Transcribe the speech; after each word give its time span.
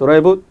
드라이브 0.00 0.42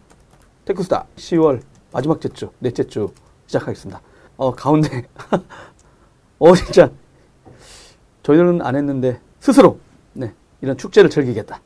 테크스타 0.65 1.07
10월 1.15 1.61
마지막 1.91 2.21
주, 2.21 2.51
넷째 2.59 2.83
주 2.83 3.11
시작하겠습니다. 3.47 3.99
어, 4.37 4.53
가운데. 4.53 5.07
어, 6.37 6.53
진짜. 6.53 6.91
저희들은 8.21 8.61
안 8.61 8.75
했는데, 8.75 9.19
스스로, 9.39 9.79
네, 10.13 10.31
이런 10.61 10.77
축제를 10.77 11.09
즐기겠다. 11.09 11.59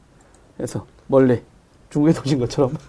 그래서 0.55 0.87
멀리 1.07 1.43
중국에 1.89 2.13
오신 2.13 2.39
것처럼. 2.39 2.73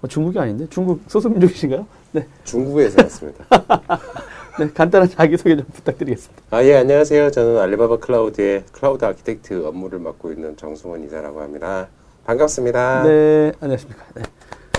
어, 0.00 0.06
중국이 0.08 0.38
아닌데? 0.38 0.66
중국 0.70 1.02
소수민족이신가요? 1.06 1.86
네. 2.12 2.26
중국에서 2.44 3.02
왔습니다. 3.02 3.44
네, 4.58 4.72
간단한 4.72 5.10
자기소개 5.10 5.56
좀 5.56 5.66
부탁드리겠습니다. 5.66 6.42
아, 6.56 6.64
예, 6.64 6.76
안녕하세요. 6.76 7.32
저는 7.32 7.58
알리바바 7.58 7.98
클라우드의 7.98 8.64
클라우드 8.72 9.04
architect 9.04 9.66
업무를 9.66 9.98
맡고 9.98 10.32
있는 10.32 10.56
정승원 10.56 11.04
이사라고 11.04 11.42
합니다. 11.42 11.88
반갑습니다. 12.32 13.04
네, 13.04 13.52
안녕하십니까. 13.58 14.04
네. 14.14 14.22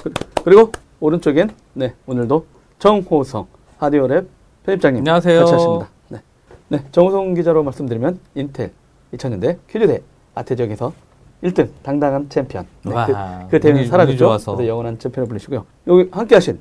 그- 0.03 0.13
그리고 0.43 0.71
오른쪽엔, 0.99 1.49
네, 1.73 1.95
오늘도 2.05 2.45
정호성 2.77 3.47
하디오랩 3.79 4.27
편집장님. 4.67 4.99
안녕하세요. 4.99 5.39
같이 5.39 5.53
하십니다. 5.53 5.89
네. 6.09 6.19
네, 6.67 6.85
정호성 6.91 7.33
기자로 7.33 7.63
말씀드리면 7.63 8.19
인텔 8.35 8.71
2000년대 9.15 9.57
퀴즈대회 9.67 10.03
아태지역에서 10.35 10.93
1등 11.41 11.69
당당한 11.81 12.29
챔피언. 12.29 12.67
네, 12.85 12.93
와, 12.93 13.07
그, 13.45 13.49
그 13.49 13.59
대회는 13.59 14.15
좋아서. 14.15 14.55
그래서 14.55 14.69
영원한 14.69 14.99
챔피언으로 14.99 15.27
불리시고요. 15.27 15.65
여기 15.87 16.07
함께 16.11 16.35
하신 16.35 16.59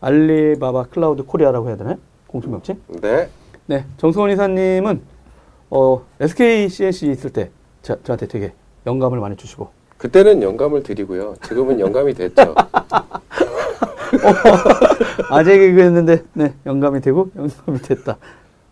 알리바바 0.00 0.84
클라우드 0.84 1.24
코리아라고 1.24 1.68
해야 1.68 1.76
되나요? 1.76 1.96
공식 2.26 2.48
명칭? 2.48 2.80
네. 3.02 3.28
네, 3.66 3.84
정승원 3.98 4.30
이사님은 4.30 5.02
어, 5.68 6.00
SK 6.18 6.70
C&C 6.70 7.10
있을 7.10 7.28
때 7.30 7.50
저, 7.82 8.02
저한테 8.02 8.26
되게 8.26 8.54
영감을 8.86 9.20
많이 9.20 9.36
주시고 9.36 9.78
그때는 10.00 10.42
영감을 10.42 10.82
드리고요. 10.82 11.36
지금은 11.46 11.78
영감이 11.78 12.14
됐죠. 12.14 12.54
아재 15.30 15.58
개그였는데 15.58 16.24
네 16.32 16.54
영감이 16.64 17.02
되고 17.02 17.30
영감이 17.36 17.78
됐다. 17.82 18.16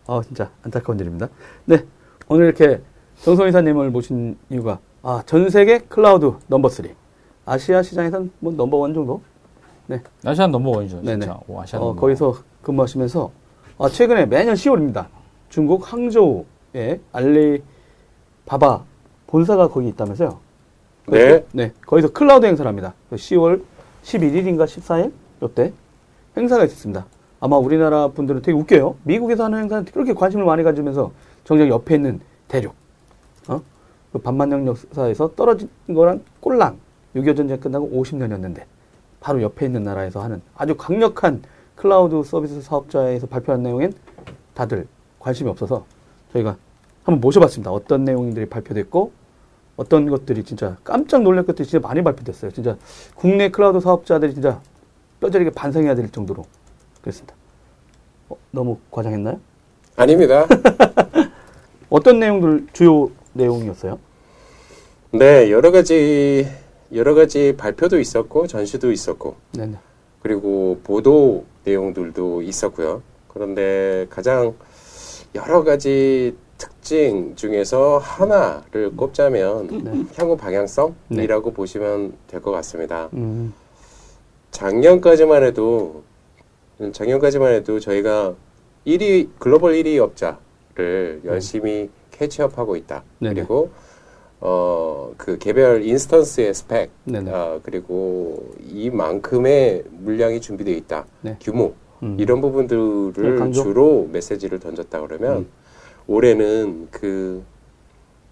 아 0.07 0.21
진짜 0.25 0.49
안타까운 0.63 0.99
일입니다. 0.99 1.29
네 1.65 1.85
오늘 2.27 2.45
이렇게 2.45 2.81
정승원 3.21 3.47
이사님을 3.47 3.91
모신 3.91 4.39
이유가 4.49 4.79
아, 5.03 5.21
전 5.27 5.51
세계 5.51 5.77
클라우드 5.77 6.33
number 6.47 6.67
3 6.67 6.87
아시아 7.45 7.83
시장에선 7.83 8.31
뭐 8.39 8.51
number 8.51 8.77
one 8.77 8.95
정도 8.95 9.21
네 9.85 10.01
Asian 10.25 10.51
number 10.51 10.71
one이죠, 10.71 11.01
네네. 11.01 11.25
진짜. 11.25 11.39
오, 11.47 11.61
Asian 11.61 11.83
어. 11.83 11.93
거기서 11.93 12.37
근무하시면서 12.63 13.31
아, 13.77 13.87
최근에 13.87 14.25
매년 14.25 14.55
10월입니다. 14.55 15.05
중국 15.49 15.93
항저우에 15.93 16.99
알리바바 17.11 18.83
본사가 19.27 19.67
거기 19.67 19.89
있다면서요? 19.89 20.48
네. 21.11 21.45
네, 21.51 21.73
거기서 21.85 22.11
클라우드 22.11 22.45
행사를 22.45 22.67
합니다. 22.67 22.93
10월 23.11 23.61
11일인가 24.03 24.65
14일 24.65 25.11
요때 25.41 25.73
행사가 26.37 26.65
있었습니다. 26.65 27.05
아마 27.39 27.57
우리나라 27.57 28.09
분들은 28.09 28.41
되게 28.41 28.57
웃겨요. 28.57 28.95
미국에서 29.03 29.45
하는 29.45 29.59
행사는 29.59 29.85
그렇게 29.85 30.13
관심을 30.13 30.45
많이 30.45 30.63
가지면서 30.63 31.11
정작 31.43 31.67
옆에 31.69 31.95
있는 31.95 32.19
대륙, 32.47 32.73
어? 33.47 33.61
그 34.11 34.19
반만년 34.19 34.67
역사에서 34.67 35.31
떨어진 35.35 35.69
거란 35.93 36.23
꼴랑 36.41 36.77
6.25 37.15 37.37
전쟁 37.37 37.59
끝나고 37.59 37.89
50년이었는데 37.89 38.63
바로 39.19 39.41
옆에 39.41 39.65
있는 39.65 39.83
나라에서 39.83 40.21
하는 40.21 40.41
아주 40.55 40.75
강력한 40.75 41.41
클라우드 41.75 42.23
서비스 42.23 42.61
사업자에서 42.61 43.27
발표한 43.27 43.63
내용엔 43.63 43.93
다들 44.53 44.87
관심이 45.19 45.49
없어서 45.49 45.85
저희가 46.33 46.57
한번 47.03 47.21
모셔봤습니다. 47.21 47.71
어떤 47.71 48.03
내용들이 48.03 48.47
발표됐고 48.47 49.11
어떤 49.79 50.09
것들이 50.09 50.43
진짜 50.43 50.75
깜짝 50.83 51.21
놀랄 51.21 51.45
것들이 51.45 51.65
진짜 51.65 51.87
많이 51.87 52.03
발표됐어요. 52.03 52.51
진짜 52.51 52.75
국내 53.15 53.47
클라우드 53.47 53.79
사업자들이 53.79 54.33
진짜 54.33 54.59
뼈저리게 55.21 55.51
반성해야 55.51 55.95
될 55.95 56.11
정도로 56.11 56.43
그랬습니다. 57.01 57.33
어, 58.27 58.35
너무 58.51 58.77
과장했나요? 58.91 59.39
아닙니다. 59.95 60.45
어떤 61.89 62.19
내용들 62.19 62.67
주요 62.73 63.09
내용이었어요? 63.31 63.97
네, 65.11 65.49
여러 65.49 65.71
가지, 65.71 66.45
여러 66.93 67.13
가지 67.13 67.55
발표도 67.55 68.01
있었고, 68.01 68.47
전시도 68.47 68.91
있었고, 68.91 69.37
네네. 69.53 69.77
그리고 70.21 70.81
보도 70.83 71.45
내용들도 71.63 72.41
있었고요. 72.41 73.01
그런데 73.29 74.07
가장 74.09 74.53
여러 75.35 75.63
가지 75.63 76.35
특징 76.63 77.35
중에서 77.35 77.97
하나를 77.97 78.91
꼽자면 78.95 79.67
네. 79.83 80.03
향후 80.17 80.37
방향성이라고 80.37 81.51
보시면 81.53 82.13
될 82.27 82.41
것 82.41 82.51
같습니다. 82.51 83.09
음, 83.13 83.53
작년까지만 84.51 85.43
해도 85.43 86.03
작년까지만 86.91 87.53
해도 87.53 87.79
저희가 87.79 88.35
1위 88.85 89.29
글로벌 89.39 89.73
1위 89.75 89.97
업자를 89.99 91.21
열심히 91.25 91.89
캐치업하고 92.11 92.75
있다. 92.75 93.03
네네. 93.19 93.33
그리고 93.35 93.69
어 94.41 94.89
그 95.17 95.37
개별 95.37 95.83
instance의 95.83 96.53
스펙. 96.53 96.91
아, 97.27 97.59
그리고 97.63 98.51
이만큼의 98.71 99.83
물량이 99.91 100.39
준비되어 100.39 100.75
있다. 100.75 101.05
네. 101.21 101.35
규모 101.41 101.73
음. 102.03 102.15
이런 102.19 102.37
네, 102.37 102.41
부분들을 102.41 103.37
강조. 103.37 103.63
주로 103.63 104.07
메시지를 104.11 104.59
던졌다 104.59 105.01
그러면 105.01 105.37
음. 105.39 105.49
올해는 106.09 106.87
그 106.89 107.43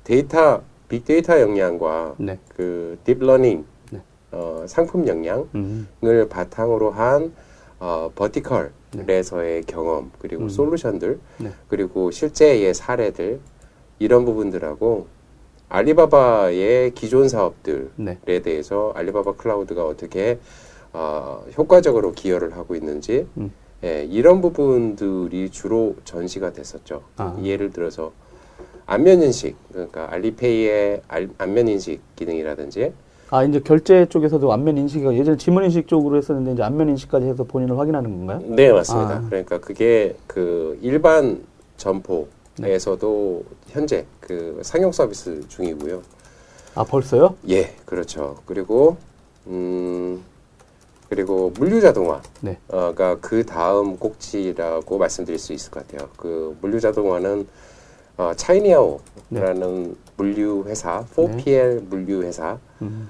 데이터 0.03 0.63
빅데이터 0.89 1.39
역량과 1.39 2.15
네. 2.17 2.39
그 2.55 2.97
딥러닝 3.03 3.65
네. 3.91 4.01
어, 4.31 4.65
상품 4.67 5.07
역량을 5.07 5.45
음, 5.53 5.87
바탕으로 6.27 6.89
한 6.89 7.33
어, 7.79 8.11
vertical에서의 8.15 9.65
경험 9.65 10.11
그리고 10.17 10.43
음. 10.43 10.49
솔루션들 10.49 11.19
네. 11.37 11.51
그리고 11.67 12.09
실제의 12.09 12.73
사례들 12.73 13.39
이런 13.99 14.25
부분들하고 14.25 15.05
알리바바의 15.69 16.95
기존 16.95 17.29
사업들에 17.29 17.89
네. 17.97 18.17
대해서 18.41 18.91
알리바바 18.95 19.33
클라우드가 19.33 19.85
어떻게 19.85 20.39
어, 20.93 21.45
효과적으로 21.55 22.13
기여를 22.13 22.57
하고 22.57 22.75
있는지 22.75 23.27
음. 23.37 23.51
예, 23.83 24.03
이런 24.09 24.41
부분들이 24.41 25.49
주로 25.51 25.95
전시가 26.03 26.51
됐었죠. 26.53 27.03
아. 27.17 27.37
예를 27.43 27.71
들어서 27.71 28.11
안면 28.87 29.21
인식 29.21 29.55
그러니까 29.71 30.11
알리페이의 30.11 31.01
알- 31.07 31.29
안면 31.37 31.67
인식 31.67 31.99
기능이라든지 32.15 32.93
아 33.29 33.43
이제 33.43 33.59
결제 33.59 34.05
쪽에서도 34.07 34.51
안면 34.53 34.77
인식이 34.77 35.05
예전에 35.05 35.37
지문 35.37 35.65
인식 35.65 35.87
쪽으로 35.87 36.15
했었는데 36.17 36.53
이제 36.53 36.63
안면 36.63 36.89
인식까지 36.89 37.25
해서 37.27 37.43
본인을 37.43 37.77
확인하는 37.77 38.17
건가요? 38.25 38.39
네 38.55 38.71
맞습니다. 38.71 39.15
아. 39.17 39.25
그러니까 39.29 39.59
그게 39.59 40.15
그 40.25 40.79
일반 40.81 41.43
점포에서도 41.75 43.43
현재 43.67 44.05
그 44.21 44.59
상용 44.63 44.91
서비스 44.91 45.45
중이고요. 45.49 46.01
아 46.75 46.83
벌써요? 46.85 47.35
예, 47.49 47.75
그렇죠. 47.85 48.37
그리고 48.45 48.95
음 49.47 50.23
그리고 51.09 51.51
물류 51.57 51.79
자동화. 51.81 52.21
네. 52.41 52.57
어가 52.67 53.17
그 53.19 53.45
다음 53.45 53.97
꼭지라고 53.97 54.97
말씀드릴 54.97 55.39
수 55.39 55.53
있을 55.53 55.71
것 55.71 55.87
같아요. 55.87 56.09
그 56.17 56.57
물류 56.61 56.79
자동화는 56.79 57.47
어, 58.17 58.33
차이니아오라는 58.35 59.95
물류 60.17 60.63
회사, 60.67 61.05
4PL 61.15 61.83
물류 61.87 62.23
회사 62.23 62.57
음, 62.81 63.09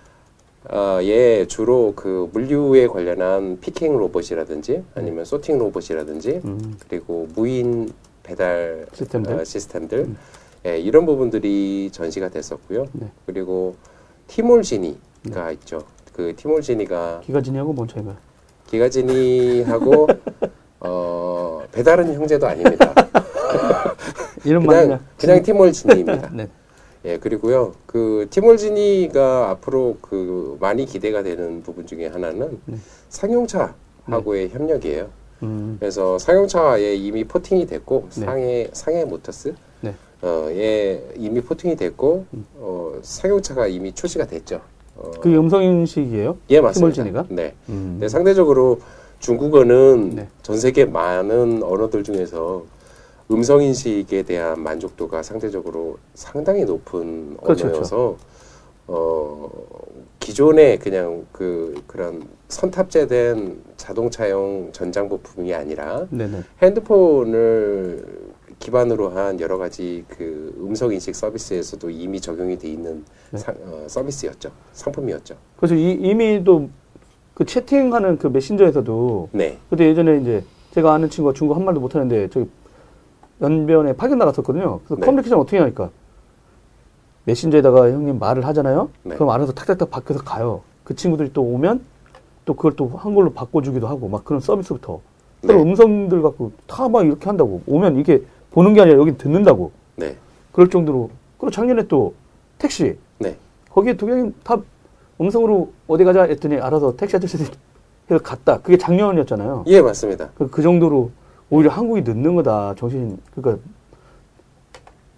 어, 0.70 1.00
예, 1.02 1.46
주로 1.48 1.94
그 1.96 2.30
물류에 2.34 2.88
관련한 2.88 3.60
피킹 3.62 3.98
로봇이라든지 3.98 4.84
아니면 4.96 5.24
소팅 5.24 5.58
로봇이라든지 5.58 6.42
음, 6.44 6.78
그리고 6.88 7.28
무인 7.34 7.94
배달 8.22 8.86
시스템들? 8.94 9.34
어, 9.34 9.44
시스템들 9.46 10.00
음. 10.00 10.18
예, 10.66 10.78
이런 10.78 11.06
부분들이 11.06 11.90
전시가 11.94 12.28
됐었고요. 12.28 12.88
네. 12.92 13.10
그리고 13.26 13.76
티몰 14.28 14.64
지니가 14.64 15.52
있죠. 15.54 15.86
그 16.18 16.36
티몰지니가 16.36 17.22
기가진이하고 17.24 17.74
뭔 17.74 17.88
차이가? 17.88 18.16
기가지니하고 18.66 20.08
어, 20.82 21.62
배달은 21.72 22.12
형제도 22.16 22.48
아닙니다. 22.48 22.92
이름만 24.44 24.68
그냥 24.68 24.88
그냥 24.88 25.00
그냥 25.18 25.44
티몰지니입니다. 25.44 26.30
네. 26.34 26.48
예, 27.06 27.18
그리고요. 27.20 27.76
그 27.86 28.26
티몰지니가 28.32 29.52
앞으로 29.52 29.98
그 30.02 30.58
많이 30.60 30.88
기대가 30.88 31.22
되는 31.22 31.62
부분 31.62 31.86
중에 31.86 32.08
하나는 32.08 32.60
네. 32.66 32.78
상용차하고의 33.10 34.50
협력이에요. 34.50 35.10
음, 35.44 35.78
그래서 35.80 36.18
상용차에 36.18 36.96
이미 36.96 37.26
포팅이 37.26 37.68
됐고 37.68 38.10
네. 38.16 38.26
상해 38.26 38.70
상해 38.74 39.06
모터스 39.06 39.54
네. 39.82 39.94
어, 40.24 40.48
예, 40.50 41.00
이미 41.16 41.42
포팅이 41.42 41.76
됐고 41.76 42.26
어, 42.56 43.00
상용차가 43.04 43.68
이미 43.68 43.94
출시가 43.94 44.26
됐죠. 44.26 44.62
어, 44.98 45.12
그게 45.20 45.38
음성 45.38 45.64
인식이에요? 45.64 46.38
예, 46.50 46.60
맞습니다. 46.60 47.26
네. 47.30 47.54
음, 47.70 47.98
네, 48.00 48.08
상대적으로 48.10 48.80
중국어는 49.20 50.12
네. 50.16 50.28
전 50.42 50.58
세계 50.58 50.86
많은 50.86 51.62
언어들 51.64 52.04
중에서 52.04 52.64
음성 53.32 53.62
인식에 53.62 54.24
대한 54.24 54.62
만족도가 54.62 55.22
상대적으로 55.22 55.98
상당히 56.14 56.64
높은 56.66 57.38
그렇죠, 57.44 57.68
언어여서 57.68 58.18
어, 58.88 59.50
기존의 60.20 60.80
그냥 60.80 61.26
그 61.32 61.82
그런 61.88 62.24
선탑재된 62.48 63.62
자동차용 63.76 64.70
전장 64.72 65.10
부품이 65.10 65.54
아니라 65.54 66.08
네네. 66.10 66.44
핸드폰을 66.62 68.06
기반으로 68.60 69.10
한 69.10 69.40
여러 69.40 69.58
가지 69.58 70.04
그 70.08 70.54
음성 70.60 70.92
인식 70.92 71.16
서비스에서도 71.16 71.90
이미 71.90 72.20
적용이 72.20 72.58
돼 72.58 72.70
있는 72.70 73.04
네. 73.32 73.38
사- 73.38 73.52
어, 73.52 73.86
서비스였죠. 73.88 74.50
상품이었죠. 74.74 75.36
그래서 75.58 75.76
이, 75.76 75.92
이미 75.94 76.44
또 76.44 76.70
그 77.38 77.46
채팅하는 77.46 78.18
그 78.18 78.26
메신저에서도 78.26 79.30
네. 79.32 79.60
그때 79.70 79.86
예전에 79.88 80.18
이제 80.22 80.44
제가 80.72 80.92
아는 80.96 81.08
친구가 81.08 81.36
중국 81.36 81.56
한 81.56 81.66
말도 81.66 81.80
못 81.80 81.94
하는데 81.94 82.28
저기 82.32 82.50
연변에 83.42 83.94
파견 83.94 84.18
나갔었거든요. 84.18 84.80
그래서 84.80 84.96
네. 85.00 85.06
커뮤니케이션 85.06 85.38
어떻게 85.40 85.60
하니까 85.60 85.92
메신저에다가 87.26 87.92
형님 87.92 88.18
말을 88.18 88.44
하잖아요. 88.48 88.90
네. 89.04 89.14
그럼 89.16 89.30
알아서 89.30 89.52
탁탁탁 89.54 89.92
바뀌어서 89.92 90.24
가요. 90.24 90.62
그 90.84 90.96
친구들이 90.96 91.32
또 91.32 91.44
오면 91.44 91.82
또 92.46 92.56
그걸 92.56 92.76
또 92.76 92.88
한글로 92.88 93.34
바꿔주기도 93.34 93.86
하고 93.88 94.08
막 94.08 94.26
그런 94.26 94.42
서비스부터 94.42 95.00
네. 95.42 95.48
그런 95.50 95.68
음성들 95.68 96.24
갖고 96.24 96.54
다 96.66 96.88
막 96.88 97.06
이렇게 97.06 97.24
한다고 97.28 97.62
오면 97.68 98.00
이게 98.00 98.24
보는 98.58 98.74
게 98.74 98.82
아니라 98.82 98.98
여기 98.98 99.16
듣는다고 99.16 99.72
네. 99.98 100.16
그럴 100.52 100.68
정도로 100.68 101.12
그리고 101.38 101.52
작년에 101.52 101.84
또 101.88 102.16
택시 102.58 102.98
네. 103.20 103.38
거기에 103.70 103.94
동양인 103.96 104.34
다 104.44 104.58
음성으로 105.22 105.72
어디 105.88 106.04
가자 106.04 106.24
했더니 106.24 106.56
알아서 106.56 106.96
택시 106.98 107.16
아저씨 107.16 107.38
해서 108.10 108.24
갔다. 108.24 108.58
그게 108.60 108.76
작년이었잖아요. 108.78 109.66
예, 109.68 109.80
맞습니다. 109.80 110.32
그, 110.36 110.50
그 110.50 110.64
정도로 110.64 111.12
오히려 111.52 111.70
한국이 111.70 112.02
늦는 112.02 112.34
거다. 112.34 112.74
정신 112.80 113.20
그러니까 113.36 113.64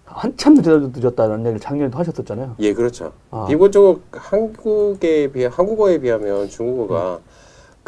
한참 0.04 0.56
늦어- 0.56 0.92
늦었다는 0.94 1.40
얘기를 1.42 1.60
작년에도 1.62 1.98
하셨었잖아요. 1.98 2.56
예, 2.60 2.74
그렇죠. 2.74 3.14
아. 3.32 3.46
기본적으로 3.48 4.02
한국에 4.12 5.32
비해 5.32 5.48
한국어에 5.50 6.00
비하면 6.00 6.50
중국어가 6.50 7.20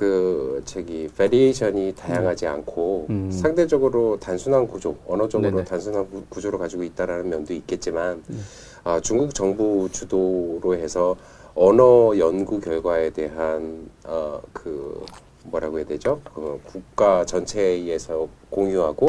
그 0.01 0.63
저기 0.65 1.07
variation이 1.15 1.93
다양하지 1.95 2.47
않고 2.47 3.05
음. 3.11 3.29
상대적으로 3.31 4.17
단순한 4.19 4.67
구조, 4.67 4.95
언어적으로 5.07 5.51
네네. 5.51 5.63
단순한 5.63 6.09
구- 6.09 6.23
구조를 6.27 6.57
가지고 6.57 6.81
있다라는 6.81 7.29
면도 7.29 7.53
있겠지만 7.53 8.23
네. 8.25 8.37
아, 8.83 8.99
중국 8.99 9.35
정부 9.35 9.87
주도로 9.91 10.73
해서 10.73 11.15
언어 11.53 12.17
연구 12.17 12.59
결과에 12.59 13.11
대한 13.11 13.91
어, 14.03 14.41
그 14.51 15.05
뭐라고 15.43 15.77
해야 15.79 15.85
되죠? 15.85 16.21
그 16.33 16.59
국가 16.65 17.25
전체에서 17.25 18.27
공유하고 18.49 19.07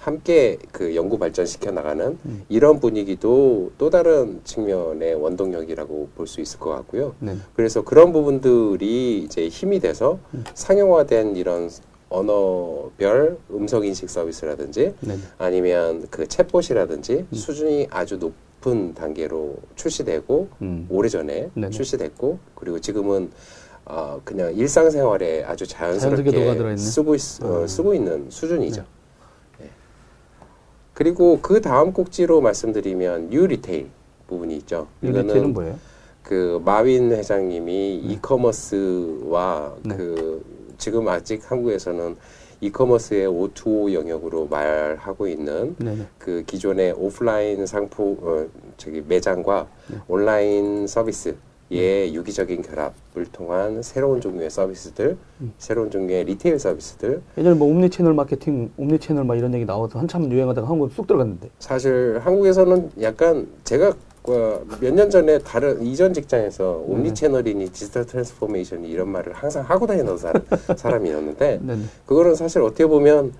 함께 0.00 0.58
그 0.70 0.94
연구 0.94 1.18
발전시켜 1.18 1.70
나가는 1.70 2.18
음. 2.24 2.44
이런 2.48 2.80
분위기도 2.80 3.70
또 3.78 3.90
다른 3.90 4.40
측면의 4.44 5.14
원동력이라고 5.14 6.08
볼 6.14 6.26
수 6.26 6.40
있을 6.40 6.58
것 6.58 6.70
같고요. 6.70 7.14
네. 7.18 7.36
그래서 7.54 7.82
그런 7.82 8.12
부분들이 8.12 9.18
이제 9.24 9.48
힘이 9.48 9.80
돼서 9.80 10.18
상용화된 10.54 11.36
이런 11.36 11.68
언어별 12.08 13.38
음성 13.50 13.84
인식 13.84 14.08
서비스라든지 14.08 14.94
네. 15.00 15.16
아니면 15.38 16.06
그 16.10 16.24
챗봇이라든지 16.24 17.26
수준이 17.34 17.88
아주 17.90 18.16
높은 18.18 18.94
단계로 18.94 19.56
출시되고 19.76 20.48
음. 20.62 20.86
오래전에. 20.90 21.50
출시됐고 21.70 22.38
그리고 22.54 22.80
지금은 22.80 23.30
어, 23.84 24.20
그냥 24.24 24.54
일상생활에 24.54 25.44
아주 25.44 25.66
자연스럽게? 25.66 26.76
쓰고, 26.76 27.14
있, 27.14 27.42
어, 27.42 27.64
아. 27.64 27.66
쓰고 27.66 27.94
있는 27.94 28.30
수준이죠. 28.30 28.84
네. 29.58 29.70
그리고 30.94 31.40
그 31.40 31.60
다음 31.60 31.92
꼭지로 31.92 32.40
말씀드리면 32.40 33.30
new 33.30 33.46
retail 33.46 33.90
부분이 34.28 34.56
있죠. 34.58 34.88
retail은 35.00 35.52
뭐예요? 35.52 35.78
그 36.22 36.62
마윈 36.64 37.10
회장님이 37.10 37.96
e-commerce와 37.96 39.74
네. 39.82 39.96
그 39.96 40.44
지금 40.78 41.08
아직 41.08 41.50
한국에서는 41.50 42.16
e-commerce의 42.60 43.26
O2O 43.26 43.92
영역으로 43.92 44.46
말하고 44.46 45.26
있는 45.26 45.74
네네. 45.78 46.06
그 46.16 46.44
기존의 46.46 46.92
오프라인 46.92 47.66
상품 47.66 48.16
어, 48.20 48.46
저기 48.76 49.02
매장과 49.06 49.66
네. 49.90 49.98
온라인 50.06 50.86
서비스 50.86 51.36
의 51.72 52.14
유기적인 52.14 52.60
결합을 52.62 53.26
통한 53.32 53.82
새로운 53.82 54.20
종류의 54.20 54.50
서비스들, 54.50 55.16
음. 55.40 55.52
새로운 55.56 55.90
종류의 55.90 56.24
retail 56.24 56.58
서비스들 56.58 57.22
예전에 57.38 57.54
뭐 57.56 57.68
omni 57.68 57.88
channel 57.88 58.12
marketing, 58.12 58.70
omni 58.76 58.98
channel 58.98 59.24
막 59.24 59.36
이런 59.36 59.54
얘기 59.54 59.64
나와서 59.64 59.98
한참 59.98 60.30
유행하다가 60.30 60.68
한국 60.68 60.92
쑥 60.92 61.06
들어갔는데. 61.06 61.48
사실 61.58 62.20
한국에서는 62.22 62.90
약간 63.00 63.48
제가 63.64 63.94
어, 64.24 64.60
몇년 64.80 65.10
전에 65.10 65.38
다른 65.38 65.82
이전 65.82 66.12
직장에서 66.12 66.84
네. 66.86 66.94
omni 66.94 67.14
channel이니 67.14 67.66
digital 67.66 68.06
transformation이 68.06 68.88
이런 68.88 69.08
말을 69.08 69.32
항상 69.32 69.64
하고 69.64 69.86
사람, 70.16 70.42
사람이었는데 70.76 71.60
네네. 71.62 71.82
그거는 72.06 72.34
사실 72.34 72.60
어떻게 72.62 72.86
보면 72.86 73.32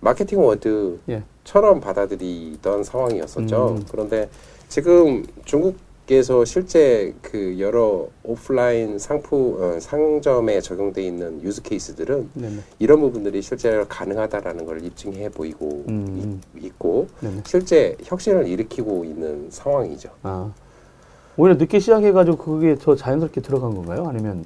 marketing 0.00 0.42
word처럼 0.42 0.98
예. 1.10 1.80
받아들이던 1.80 2.84
상황이었었죠. 2.84 3.76
음. 3.78 3.84
그런데 3.90 4.30
지금 4.68 5.26
중국 5.44 5.76
에서 6.12 6.44
실제 6.44 7.14
그 7.22 7.60
여러 7.60 8.08
오프라인 8.24 8.98
상품 8.98 9.56
어, 9.62 9.78
상점에 9.78 10.60
적용돼 10.60 11.04
있는 11.04 11.40
use 11.40 11.62
case들은 11.62 12.30
네네. 12.34 12.56
이런 12.80 13.00
부분들이 13.00 13.40
실제로 13.40 13.86
가능하다라는 13.86 14.66
걸 14.66 14.84
입증해 14.84 15.28
보이고 15.28 15.84
음. 15.88 16.40
있, 16.56 16.64
있고 16.64 17.06
네네. 17.20 17.42
실제 17.46 17.96
혁신을 18.02 18.48
일으키고 18.48 19.04
있는 19.04 19.46
상황이죠. 19.50 20.10
아. 20.24 20.52
오히려 21.36 21.54
늦게 21.54 21.78
시작해가지고 21.78 22.38
그게 22.38 22.74
더 22.74 22.96
자연스럽게 22.96 23.40
들어간 23.40 23.72
건가요? 23.76 24.06
아니면 24.08 24.44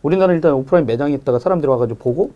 우리나라는 0.00 0.36
일단 0.36 0.54
오프라인 0.54 0.86
매장에 0.86 1.12
있다가 1.12 1.38
사람들이 1.38 1.68
와가지고 1.68 1.98
보고 1.98 2.30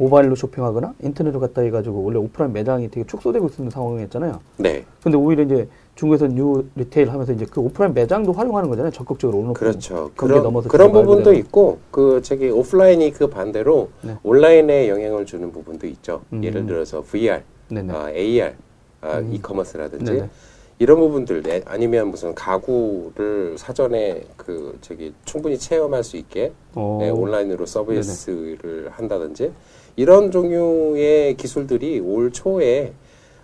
모바일로 0.00 0.34
쇼핑하거나 0.34 0.94
인터넷으로 1.02 1.40
갔다 1.40 1.60
해가지고 1.60 2.02
원래 2.02 2.18
오프라인 2.18 2.54
매장이 2.54 2.90
되게 2.90 3.06
축소되고 3.06 3.48
있는 3.58 3.70
상황이었잖아요. 3.70 4.40
네, 4.56 4.86
근데 5.02 5.18
오히려 5.18 5.42
이제 5.42 5.68
중국에서 5.94 6.26
new 6.28 6.64
retail 6.74 7.10
하면서 7.12 7.34
이제 7.34 7.44
그 7.44 7.60
오프라인 7.60 7.92
매장도 7.92 8.32
활용하는 8.32 8.70
거잖아요. 8.70 8.90
적극적으로 8.92 9.38
오는 9.40 9.52
그렇죠. 9.52 10.10
그런 10.16 10.42
넘어서 10.42 10.70
그런 10.70 10.90
부분도. 10.90 11.34
있고 11.34 11.80
그 11.90 12.22
저기 12.22 12.48
오프라인이 12.48 13.10
그 13.12 13.26
반대로 13.26 13.90
네. 14.00 14.16
온라인에 14.22 14.88
영향을 14.88 15.26
주는 15.26 15.52
부분도 15.52 15.86
있죠. 15.88 16.22
음. 16.32 16.42
예를 16.42 16.64
들어서 16.64 17.02
VR, 17.02 17.42
네네. 17.68 17.92
아, 17.92 18.10
AR, 18.10 18.54
아, 19.02 19.18
음. 19.18 19.34
이커머스라든지 19.34 20.12
네네. 20.12 20.30
이런 20.78 20.98
부분들 20.98 21.42
내- 21.42 21.60
아니면 21.66 22.08
무슨 22.08 22.34
가구를 22.34 23.56
사전에 23.58 24.22
그 24.38 24.78
저기 24.80 25.12
충분히 25.26 25.58
체험할 25.58 26.02
수 26.02 26.16
있게 26.16 26.52
어. 26.74 26.96
네, 27.02 27.10
온라인으로 27.10 27.66
서비스를 27.66 28.88
한다든지 28.92 29.52
이런 29.96 30.30
종류의 30.30 31.34
기술들이 31.36 32.00
올 32.00 32.30
초에 32.32 32.92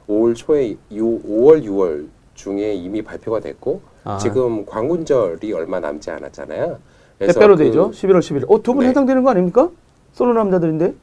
올 0.07 0.35
초에 0.35 0.77
유, 0.93 1.21
5월 1.23 1.65
6월 1.65 2.09
중에 2.35 2.75
이미 2.75 3.03
발표가 3.03 3.41
됐고 3.41 3.81
아. 4.05 4.19
지금 4.19 4.65
광군절이 4.67 5.53
얼마 5.53 5.81
남지 5.81 6.11
않았잖아요. 6.11 6.79
그래서 7.19 7.41
빼빼로 7.41 7.57
그- 7.57 7.63
데이죠. 7.65 7.91
11월 7.91 8.19
11일. 8.21 8.45
어, 8.49 8.63
두분 8.63 8.85
네. 8.85 8.91
해당되는 8.91 9.23
거 9.25 9.31
아닙니까? 9.31 9.71
솔로 10.13 10.33
남자들인데? 10.35 10.95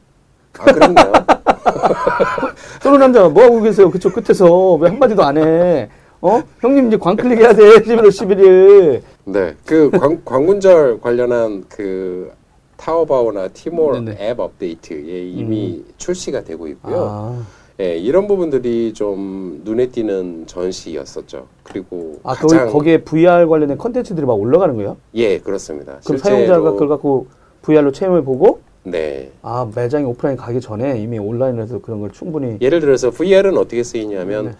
아 0.58 0.64
그런가요? 0.64 1.12
솔로 2.80 2.98
남자 2.98 3.28
뭐 3.28 3.42
하고 3.42 3.60
계세요? 3.60 3.90
그쪽 3.90 4.14
끝에서 4.14 4.74
왜 4.74 4.88
한마디도 4.90 5.22
안 5.22 5.36
해? 5.38 5.88
어? 6.20 6.42
형님 6.60 6.88
이제 6.88 6.96
광클릭 6.96 7.38
해야 7.38 7.52
돼. 7.52 7.62
11월 7.80 8.08
11일. 8.08 9.02
네, 9.24 9.54
그 9.66 9.90
광, 9.90 10.22
광군절 10.24 11.00
관련한 11.00 11.64
그 11.68 12.32
타오바오나 12.76 13.48
티몰 13.48 14.04
네네. 14.04 14.30
앱 14.30 14.40
업데이트에 14.40 15.28
이미 15.28 15.84
출시가 15.96 16.44
되고 16.44 16.66
있고요. 16.68 16.96
아, 17.08 17.46
예, 17.80 17.96
이런 17.96 18.28
부분들이 18.28 18.92
좀 18.92 19.60
눈에 19.64 19.88
띄는 19.88 20.46
전시였었죠. 20.46 21.46
그리고 21.62 22.20
아 22.22 22.34
거기, 22.34 22.54
거기에 22.56 22.98
VR 22.98 23.46
관련된 23.48 23.78
컨텐츠들이 23.78 24.26
막 24.26 24.34
올라가는 24.34 24.74
거예요? 24.76 24.96
예 25.14 25.38
그렇습니다. 25.38 25.98
그럼 26.04 26.18
사용자가 26.18 26.72
그걸 26.72 26.88
갖고 26.88 27.26
VR로 27.62 27.90
체험해 27.92 28.22
보고 28.22 28.60
네 28.84 29.30
아 29.42 29.66
매장에 29.74 30.04
오프라인 30.04 30.36
가기 30.36 30.60
전에 30.60 31.00
이미 31.00 31.18
온라인에서 31.18 31.80
그런 31.80 32.00
걸 32.00 32.12
충분히 32.12 32.58
예를 32.60 32.80
들어서 32.80 33.10
VR은 33.10 33.56
어떻게 33.56 33.82
쓰이냐면 33.82 34.46
네. 34.46 34.50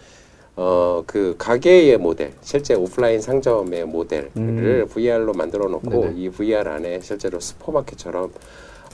어 0.57 0.85
그 1.07 1.35
가게의 1.39 1.99
모델 1.99 2.33
실제 2.43 2.75
오프라인 2.75 3.21
상점의 3.21 3.85
모델을 3.85 4.31
음. 4.37 4.87
VR로 4.91 5.33
만들어 5.33 5.69
놓고 5.69 5.91
네네. 5.91 6.13
이 6.17 6.29
VR 6.31 6.69
안에 6.69 7.01
실제로 7.01 7.41
슈퍼마켓처럼 7.41 8.31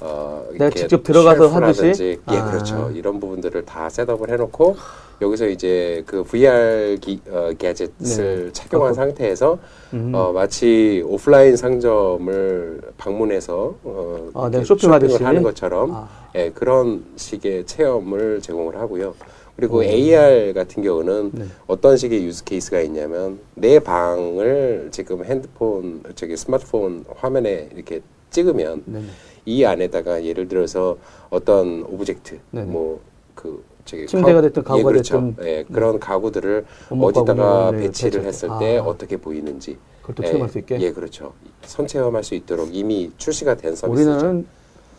어 0.03 0.47
내가 0.53 0.67
이렇게 0.67 0.81
직접 0.81 1.03
들어가서 1.03 1.49
하듯이? 1.49 2.19
예 2.31 2.37
아. 2.37 2.51
그렇죠 2.51 2.91
이런 2.95 3.21
부분들을 3.21 3.65
다 3.65 3.89
셋업을 3.89 4.31
해놓고 4.31 4.77
여기서 5.21 5.49
이제 5.49 6.03
그 6.07 6.25
VR 6.25 6.97
기, 7.01 7.21
어, 7.31 7.51
게젯을 7.59 7.91
네. 7.99 8.53
착용한 8.53 8.93
어, 8.93 8.95
상태에서 8.95 9.59
음. 9.93 10.13
어, 10.15 10.33
마치 10.33 11.05
오프라인 11.07 11.57
상점을 11.57 12.81
방문해서 12.97 13.75
어, 13.85 14.31
아, 14.35 14.49
내가 14.51 14.65
쇼핑하듯이? 14.65 15.13
쇼핑을 15.13 15.29
하는 15.29 15.43
것처럼 15.43 15.93
아. 15.93 16.09
예, 16.35 16.51
그런 16.51 17.05
식의 17.17 17.67
체험을 17.67 18.41
제공을 18.41 18.77
하고요. 18.79 19.15
그리고 19.61 19.85
AR 19.85 20.55
같은 20.55 20.83
경우는 20.83 21.31
네. 21.35 21.45
어떤 21.67 21.99
식의 21.99 22.25
use 22.25 22.45
case가 22.45 22.81
있냐면 22.81 23.39
내 23.55 23.79
방을 23.79 24.89
지금 24.91 25.23
핸드폰 25.23 26.03
저기 26.15 26.35
스마트폰 26.35 27.05
화면에 27.15 27.69
이렇게 27.75 28.01
찍으면 28.31 28.83
네네. 28.87 29.05
이 29.45 29.65
안에다가 29.65 30.25
예를 30.25 30.49
들어서 30.49 30.97
어떤 31.29 31.83
object 31.83 32.39
네네. 32.53 32.71
뭐그 32.71 33.63
저기 33.85 34.07
침대가 34.07 34.41
됐든 34.41 34.65
가구가 34.65 34.79
예, 34.79 34.93
그렇죠. 34.93 35.15
됐든. 35.21 35.45
네. 35.45 35.59
예, 35.59 35.65
그런 35.71 36.01
가구들을 36.01 36.65
원목 36.89 37.09
어디다가 37.09 37.45
가구를 37.45 37.81
배치를 37.81 38.25
했을 38.25 38.49
때. 38.49 38.59
때 38.59 38.79
아. 38.79 38.83
어떻게 38.83 39.19
보이는지 39.19 39.77
또 40.15 40.23
예, 40.23 40.29
체험할 40.29 40.49
수 40.49 40.59
있게. 40.59 40.81
예, 40.81 40.91
그렇죠. 40.91 41.35
선체험할 41.63 42.25
수 42.25 42.35
있도록 42.35 42.75
이미 42.75 43.11
출시가 43.19 43.57
된 43.57 43.77
서비스죠. 43.77 44.11
우리나라는 44.11 44.47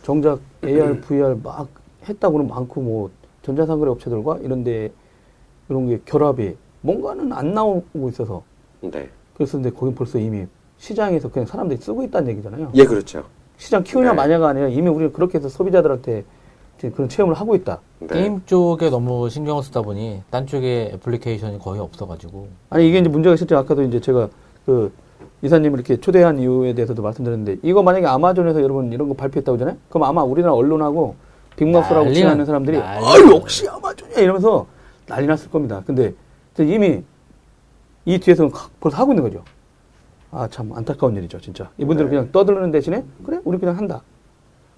정작 0.04 0.40
AR, 0.64 1.00
VR 1.00 1.36
막 1.42 1.68
했다고는 2.08 2.46
많고 2.46 2.80
뭐 2.80 3.10
전자상거래 3.42 3.90
업체들과 3.90 4.38
이런 4.38 4.64
데 4.64 4.92
이런 5.68 5.88
게 5.88 6.00
결합이 6.04 6.56
뭔가는 6.80 7.32
안 7.32 7.54
나오고 7.54 8.08
있어서 8.08 8.42
네. 8.80 9.08
그래서 9.34 9.58
근데 9.58 9.70
거긴 9.70 9.94
벌써 9.94 10.18
이미 10.18 10.46
시장에서 10.78 11.30
그냥 11.30 11.46
사람들이 11.46 11.80
쓰고 11.80 12.02
있다는 12.04 12.30
얘기잖아요. 12.32 12.72
예, 12.74 12.84
그렇죠. 12.84 13.24
시장 13.56 13.84
키우냐 13.84 14.10
네. 14.10 14.16
마냐가 14.16 14.48
아니라 14.48 14.68
이미 14.68 14.88
우리는 14.88 15.12
그렇게 15.12 15.38
해서 15.38 15.48
소비자들한테 15.48 16.24
이제 16.78 16.90
그런 16.90 17.08
체험을 17.08 17.34
하고 17.34 17.54
있다. 17.54 17.80
네. 18.00 18.06
게임 18.08 18.42
쪽에 18.44 18.90
너무 18.90 19.30
신경을 19.30 19.62
쓰다 19.62 19.82
보니 19.82 20.22
딴 20.30 20.46
쪽에 20.46 20.90
애플리케이션이 20.94 21.58
거의 21.60 21.80
없어가지고 21.80 22.48
아니 22.70 22.88
이게 22.88 22.98
이제 22.98 23.08
문제가 23.08 23.36
실제 23.36 23.54
아까도 23.54 23.82
이제 23.82 24.00
제가 24.00 24.28
그 24.66 24.92
이사님 25.42 25.74
이렇게 25.74 25.96
초대한 25.98 26.38
이유에 26.38 26.74
대해서도 26.74 27.02
말씀드렸는데 27.02 27.58
이거 27.62 27.82
만약에 27.82 28.06
아마존에서 28.06 28.62
여러분 28.62 28.92
이런 28.92 29.08
거 29.08 29.14
발표했다고 29.14 29.56
하잖아요. 29.56 29.76
그럼 29.88 30.04
아마 30.04 30.22
우리나라 30.22 30.54
언론하고 30.54 31.14
빅마우스라고 31.56 32.06
난리나- 32.06 32.14
칭하는 32.14 32.44
사람들이 32.44 32.78
난리 32.78 33.04
아 33.04 33.34
역시 33.34 33.68
아마존이야 33.68 34.18
이러면서 34.18 34.66
난리 35.06 35.26
났을 35.26 35.50
겁니다. 35.50 35.82
근데 35.86 36.12
이미 36.58 37.02
이 38.04 38.18
뒤에서는 38.18 38.50
가- 38.50 38.68
벌써 38.80 38.96
하고 38.98 39.12
있는 39.12 39.22
거죠. 39.22 39.42
아 40.30 40.48
참 40.48 40.72
안타까운 40.72 41.14
일이죠 41.16 41.40
진짜. 41.40 41.70
이분들은 41.78 42.10
네. 42.10 42.16
그냥 42.16 42.32
떠드는 42.32 42.70
대신에 42.70 43.04
그래 43.24 43.38
우리 43.44 43.58
그냥 43.58 43.76
한다. 43.76 44.02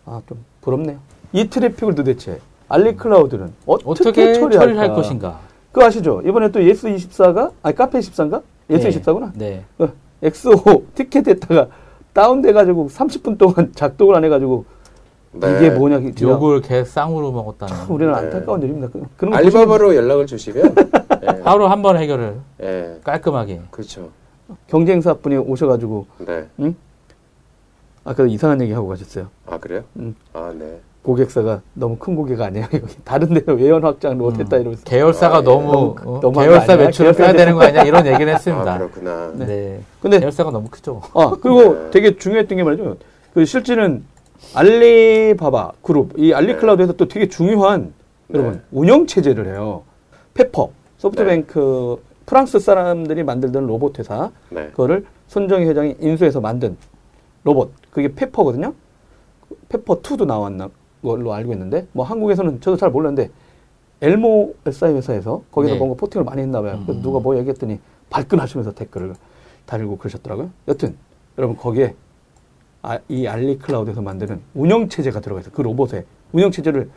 아 0.07 0.21
좀 0.29 0.45
부럽네요. 0.61 0.99
이 1.33 1.49
트래픽을 1.49 1.95
도대체 1.95 2.41
알리 2.69 2.97
클라우드는 2.97 3.53
어떻게, 3.67 3.89
어떻게 3.91 4.33
처리할까? 4.35 4.59
처리할 4.59 4.95
것인가? 4.95 5.41
그거 5.73 5.87
아시죠? 5.87 6.23
이번에 6.25 6.51
또 6.51 6.63
예스 6.63 6.89
24가 6.89 7.53
아니 7.63 7.75
카페 7.75 7.99
24인가? 7.99 8.43
예스24구나. 8.71 9.33
네. 9.35 9.65
어, 9.79 9.89
엑소 10.23 10.85
티켓에다가 10.95 11.69
다운돼 12.13 12.53
가지고 12.53 12.89
30분 12.89 13.37
동안 13.39 13.73
작동을 13.75 14.15
안 14.17 14.25
해 14.25 14.29
가지고 14.29 14.65
네. 15.35 15.57
이게 15.57 15.71
뭐냐 15.71 16.01
욕을 16.23 16.61
개 16.61 16.85
쌍으로 16.85 17.33
먹었다는. 17.33 17.87
우리는 17.89 18.13
네. 18.13 18.19
안타까운 18.19 18.63
일입니다. 18.63 18.89
그- 19.17 19.27
알리바바로 19.33 19.95
연락을 19.97 20.27
주시면 20.27 20.75
예, 21.23 21.27
하루 21.45 21.67
한 21.67 21.83
번 21.83 21.97
해결을 21.97 22.37
예, 22.63 23.01
깔끔하게. 23.03 23.61
그렇죠. 23.71 24.01
보시면 24.03 24.11
경쟁사 24.69 25.15
분이 25.15 25.37
오셔가지고 25.39 26.07
네. 26.27 26.47
응? 26.61 26.75
아까 28.05 28.25
이상한 28.27 28.61
얘기 28.61 28.73
하고 28.73 28.89
가셨어요. 28.89 29.29
아 29.47 29.59
그래요? 29.59 29.83
음. 29.97 30.15
아 30.35 30.53
네. 30.57 30.79
고객사가 31.03 31.61
너무 31.75 31.97
큰 31.99 32.15
고객 32.15 32.41
아니에요. 32.41 32.67
여기 32.73 32.97
다른 33.05 33.29
데는 33.35 33.45
외연 33.61 33.83
확장을 33.83 34.17
못했다 34.17 34.57
이러면서 34.57 34.85
계열사가 34.85 35.37
아, 35.37 35.41
예. 35.41 35.45
너무 35.45 35.95
너무- 36.05 36.21
어, 36.29 36.33
계열사 36.33 36.73
아니야? 36.75 36.87
매출을 36.87 37.13
계열사 37.13 37.33
빼야 37.33 37.33
되는 37.45 37.55
거 37.59 37.65
아니야 37.65 37.83
이런 37.83 38.07
얘기를 38.07 38.33
했습니다. 38.35 38.75
아 38.75 38.79
그렇구나. 38.79 39.33
네. 39.35 39.81
근데 40.01 40.21
계열사가 40.21 40.51
너무 40.51 40.69
크죠. 40.71 41.03
아 41.15 41.35
그리고 41.41 41.75
네. 41.75 41.91
되게 41.91 42.17
중요했던 42.17 42.57
게 42.57 42.63
말이죠. 42.65 42.97
그 43.35 43.45
실제는 43.45 44.05
알리바바 44.55 45.73
그룹 45.83 46.19
이 46.19 46.33
알리클라우드에서 46.33 46.95
또 46.95 47.09
되게 47.09 47.29
중요한 47.29 47.93
네. 48.29 48.39
여러분 48.39 48.63
운영 48.71 49.07
체제를 49.07 49.47
해요. 49.47 49.83
페퍼 50.35 50.71
소프트뱅크 50.99 52.03
프랑스 52.27 52.59
사람들이 52.59 53.23
만들던 53.23 53.67
로봇 53.67 53.99
회사 53.99 54.31
네. 54.51 54.69
그거를 54.69 55.07
손정희 55.29 55.67
회장이 55.67 55.97
인수해서 56.01 56.41
만든 56.41 56.77
로봇 57.43 57.73
그게 57.91 58.15
페퍼거든요. 58.15 58.75
페퍼 59.69 60.01
2도 60.01 60.27
나왔나 60.27 60.71
걸로 61.03 61.33
알고 61.33 61.53
있는데 61.53 61.87
뭐 61.93 62.05
한국에서는 62.05 62.61
저도 62.61 62.77
잘 62.77 62.91
몰랐는데 62.91 63.31
엘모 64.01 64.55
SI 64.67 64.95
회사에서 64.95 65.43
거기서 65.51 65.75
네. 65.75 65.79
뭔가 65.79 65.97
포팅을 65.97 66.25
많이 66.25 66.43
했나 66.43 66.61
봐요. 66.61 66.85
음. 66.89 67.03
누가 67.03 67.21
뭐 67.21 67.37
얘기했더니 67.37 67.79
발끈하시면서 68.11 68.73
댓글을 68.73 69.15
달고 69.67 69.99
그러셨더라고요. 69.99 70.51
여튼 70.69 70.97
여러분 71.39 71.57
거기에 71.57 71.95
아, 72.87 72.99
이 73.09 73.27
알리 73.27 73.59
클라우드에서 73.59 74.03
만드는 74.03 74.41
운영 74.55 74.91
체제가 74.91 75.21
들어가 75.21 75.41
있어요. 75.41 75.53
그 75.55 75.63
로봇에 75.63 76.05
운영 76.33 76.51
체제를 76.51 76.91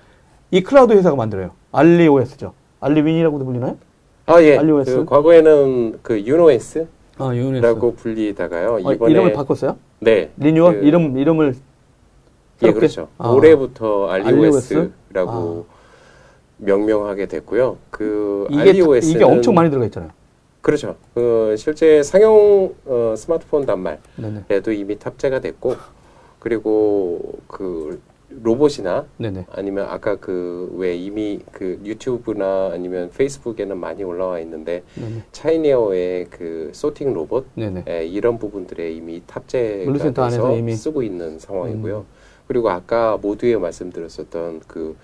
이 0.52 0.62
클라우드 0.62 0.92
회사가 0.94 1.16
만들어요. 1.16 1.52
AliOS죠. 1.72 2.54
알리 2.82 3.02
윈이라고도 3.02 3.46
불리나요? 3.46 3.78
아 4.26 4.42
예. 4.42 4.58
AliOS? 4.58 4.94
그 4.98 5.06
과거에는 5.06 6.00
그 6.02 6.20
YunOS라고 6.20 6.88
아. 7.18 7.92
불리다가요. 7.96 8.80
어, 8.84 8.94
이번에 8.94 9.12
이름을 9.12 9.34
바꿨어요? 9.34 9.78
네. 10.02 10.32
리뉴얼 10.36 10.82
그- 10.82 10.86
이름 10.86 11.18
이름을 11.18 11.56
예? 12.64 12.74
그렇죠. 12.74 13.08
아. 13.18 13.30
올해부터 13.30 14.10
AliOS? 14.10 14.74
AliOS라고 14.74 15.66
명명하게 16.58 17.28
됐고요. 17.28 17.78
그 17.90 18.48
이게 18.50 18.62
AliOS는 18.62 19.16
이게 19.16 19.24
엄청 19.24 19.56
많이 19.56 19.70
들어가 19.70 19.86
있잖아요. 19.86 20.12
그렇죠. 20.68 20.98
그 21.14 21.56
실제 21.58 22.04
상용 22.04 22.76
어, 22.86 23.14
스마트폰 23.16 23.66
단말에도. 23.66 24.74
이미 24.74 25.00
탑재가 25.00 25.40
됐고 25.40 25.76
그리고 26.40 27.40
그 27.48 28.02
로봇이나 28.44 29.06
네네. 29.16 29.46
아니면 29.54 29.88
아까 29.90 30.18
그 30.18 30.70
왜 30.76 30.94
이미 30.98 31.40
그 31.54 31.80
유튜브나 31.86 32.72
아니면 32.74 33.10
페이스북에는 33.16 33.78
많이 33.78 34.04
올라와 34.04 34.42
있는데 34.42 34.84
네네. 34.96 35.24
차이니어의 35.32 36.26
그 36.30 36.72
소팅 36.74 37.14
로봇. 37.14 37.46
예, 37.88 38.06
이런 38.06 38.38
부분들에 38.38 38.92
이미 38.92 39.24
탑재가 39.26 39.92
돼서 40.12 40.54
이미. 40.58 40.74
음. 40.74 40.76
쓰고 40.76 41.02
있는 41.02 41.40
상황이고요. 41.40 42.06
그리고 42.50 42.70
아까 42.70 43.16
모두에 43.22 43.56
말씀드렸었던 43.56 44.64
그, 44.68 44.98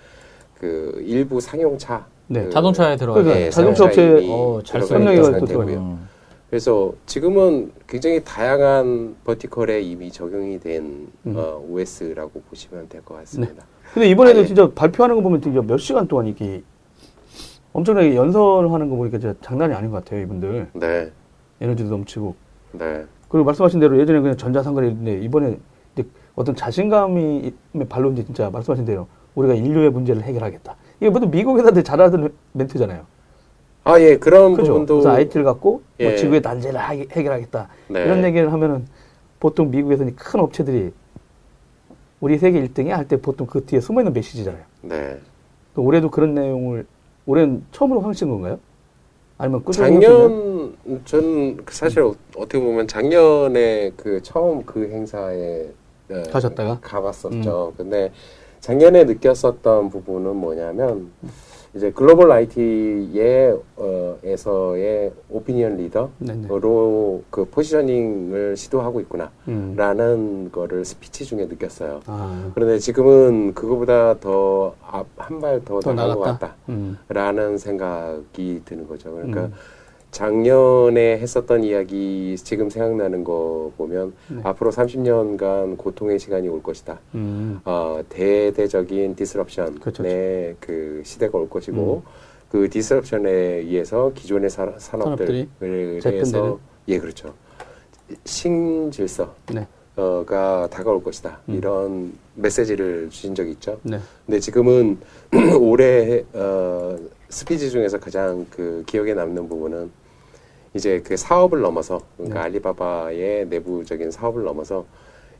그 0.60 1.02
일부 1.06 1.40
상용차. 1.40 2.06
네. 2.26 2.44
그 2.44 2.50
자동차에 2.50 2.96
들어가 2.96 3.14
그러니까 3.20 3.38
있는 3.38 3.50
자동차 3.50 3.84
업체 3.84 4.26
어, 4.28 4.60
잘 4.64 4.80
들어가 4.80 4.86
설명이 4.86 5.16
있는 5.26 5.40
또. 5.40 5.46
들어가요. 5.46 5.76
음. 5.78 6.08
그래서 6.48 6.92
지금은 7.06 7.72
굉장히 7.88 8.22
다양한 8.22 9.16
버티컬에 9.24 9.80
이미 9.82 10.10
적용이 10.10 10.58
된 10.60 11.08
음. 11.26 11.34
어, 11.36 11.62
OS라고 11.68 12.40
보시면 12.48 12.88
될 12.88 13.02
것 13.02 13.16
같습니다. 13.16 13.64
근데 13.92 14.08
이번에도 14.08 14.40
아, 14.40 14.42
예. 14.42 14.46
진짜 14.46 14.70
발표하는 14.72 15.16
거 15.16 15.22
보면 15.22 15.40
진짜 15.42 15.60
몇 15.62 15.78
시간 15.78 16.06
동안 16.08 16.26
이렇게 16.26 16.62
엄청나게 17.72 18.14
연설하는 18.14 18.88
거 18.88 18.96
보니까 18.96 19.18
진짜 19.18 19.34
장난이 19.40 19.74
아닌 19.74 19.90
것 19.90 20.02
같아요, 20.04 20.20
이분들. 20.22 20.68
네, 20.74 21.10
에너지도 21.60 21.90
넘치고. 21.90 22.34
네, 22.72 23.04
그리고 23.28 23.44
말씀하신 23.44 23.80
대로 23.80 23.98
예전에 24.00 24.20
그냥 24.20 24.36
전자상거래인데 24.36 25.20
이번에 25.22 25.58
이제 25.94 26.06
어떤 26.36 26.54
자신감이 26.54 27.52
발로인지 27.88 28.24
진짜 28.26 28.48
말씀하신 28.50 28.84
대로 28.84 29.06
우리가 29.34 29.54
인류의 29.54 29.90
문제를 29.90 30.22
해결하겠다. 30.22 30.76
이게 31.00 31.10
모두 31.10 31.28
미국 31.30 31.58
회사들 31.58 31.82
잘하던 31.84 32.32
멘트잖아요. 32.52 33.04
아, 33.84 34.00
예, 34.00 34.16
그런 34.16 34.54
그죠? 34.54 34.72
부분도. 34.72 34.94
그래서 35.00 35.10
IT를 35.10 35.44
갖고 35.44 35.82
뭐 36.00 36.10
예. 36.12 36.16
지구의 36.16 36.40
난제를 36.40 36.80
하- 36.80 36.92
해결하겠다. 36.94 37.68
네. 37.88 38.04
이런 38.04 38.24
얘기를 38.24 38.52
하면은 38.52 38.86
보통 39.40 39.70
미국에서는 39.70 40.16
큰 40.16 40.40
업체들이 40.40 40.92
우리 42.20 42.38
세계 42.38 42.66
1등이 42.66 42.88
할 42.88 43.06
때 43.06 43.16
보통 43.20 43.46
그 43.46 43.64
뒤에 43.66 43.80
숨어 43.80 44.00
있는 44.00 44.12
메시지잖아요. 44.14 44.62
네. 44.82 45.18
그 45.74 45.80
올해도 45.82 46.10
그런 46.10 46.34
내용을 46.34 46.86
올해는 47.26 47.64
처음으로 47.72 48.00
하신 48.00 48.30
건가요? 48.30 48.58
아니면 49.36 49.62
꾸준히? 49.64 50.00
작년 50.00 50.76
전 51.04 51.58
사실 51.68 52.00
어- 52.00 52.14
어떻게 52.36 52.58
보면 52.60 52.86
작년에 52.88 53.90
그 53.96 54.22
처음 54.22 54.62
그 54.64 54.88
행사에 54.88 55.66
네, 56.08 56.22
가셨다가? 56.30 56.74
음. 56.74 56.78
가봤었죠. 56.80 57.74
근데 57.76 58.10
작년에 58.68 59.04
느꼈었던 59.04 59.90
부분은 59.90 60.36
뭐냐면 60.36 61.10
이제 61.74 61.90
글로벌 61.90 62.32
IT의 62.32 63.58
어, 63.76 64.16
에서의 64.24 65.12
오피니언 65.28 65.76
리더로 65.76 66.08
네네. 66.18 66.48
그 67.28 67.44
positioning을 67.50 68.56
시도하고 68.56 69.00
있구나라는 69.02 70.14
음. 70.46 70.48
거를 70.50 70.82
스피치 70.86 71.26
중에 71.26 71.44
느꼈어요. 71.44 72.00
아, 72.06 72.50
그런데 72.54 72.78
지금은 72.78 73.52
그거보다 73.52 74.18
더 74.18 74.72
한 75.16 75.40
발더 75.40 75.80
더 75.80 75.92
나간 75.92 76.16
것 76.16 76.24
나갔다. 76.24 76.46
같다. 76.46 76.56
음. 76.70 76.96
라는 77.08 77.58
생각이 77.58 78.62
드는 78.64 78.88
거죠. 78.88 79.12
그러니까 79.12 79.42
음. 79.42 79.52
작년에 80.14 81.18
했었던 81.18 81.64
이야기 81.64 82.36
지금 82.38 82.70
생각나는 82.70 83.24
거 83.24 83.72
보면 83.76 84.14
네. 84.28 84.40
앞으로 84.44 84.70
30년간 84.70 85.76
고통의 85.76 86.20
시간이 86.20 86.48
올 86.48 86.62
것이다. 86.62 87.00
음. 87.16 87.60
어, 87.64 88.00
대대적인 88.08 89.16
disruption의 89.16 89.74
그렇죠. 89.80 90.04
그 90.60 91.02
시대가 91.04 91.36
올 91.36 91.50
것이고 91.50 92.04
그 92.48 92.70
disruption에 92.70 93.28
의해서 93.28 94.12
기존의 94.14 94.50
사, 94.50 94.72
산업들을 94.78 95.48
재편되는? 96.00 96.20
해서 96.20 96.60
예 96.86 96.98
그렇죠 97.00 97.34
신질서 98.24 99.34
네. 99.52 99.66
어가 99.96 100.68
다가올 100.70 101.02
것이다 101.02 101.40
음. 101.48 101.54
이런 101.56 102.12
메시지를 102.36 103.10
주신 103.10 103.34
적이 103.34 103.50
있죠. 103.52 103.80
네. 103.82 103.98
근데 104.26 104.38
지금은 104.38 104.98
올해 105.58 106.24
어, 106.34 106.96
스피치 107.30 107.70
중에서 107.70 107.98
가장 107.98 108.46
그 108.48 108.84
기억에 108.86 109.12
남는 109.14 109.48
부분은 109.48 110.03
이제 110.74 111.00
그 111.00 111.16
사업을 111.16 111.60
넘어서 111.60 112.00
그러니까 112.16 112.40
네. 112.40 112.44
알리바바의 112.46 113.46
내부적인 113.48 114.10
사업을 114.10 114.42
넘어서 114.42 114.84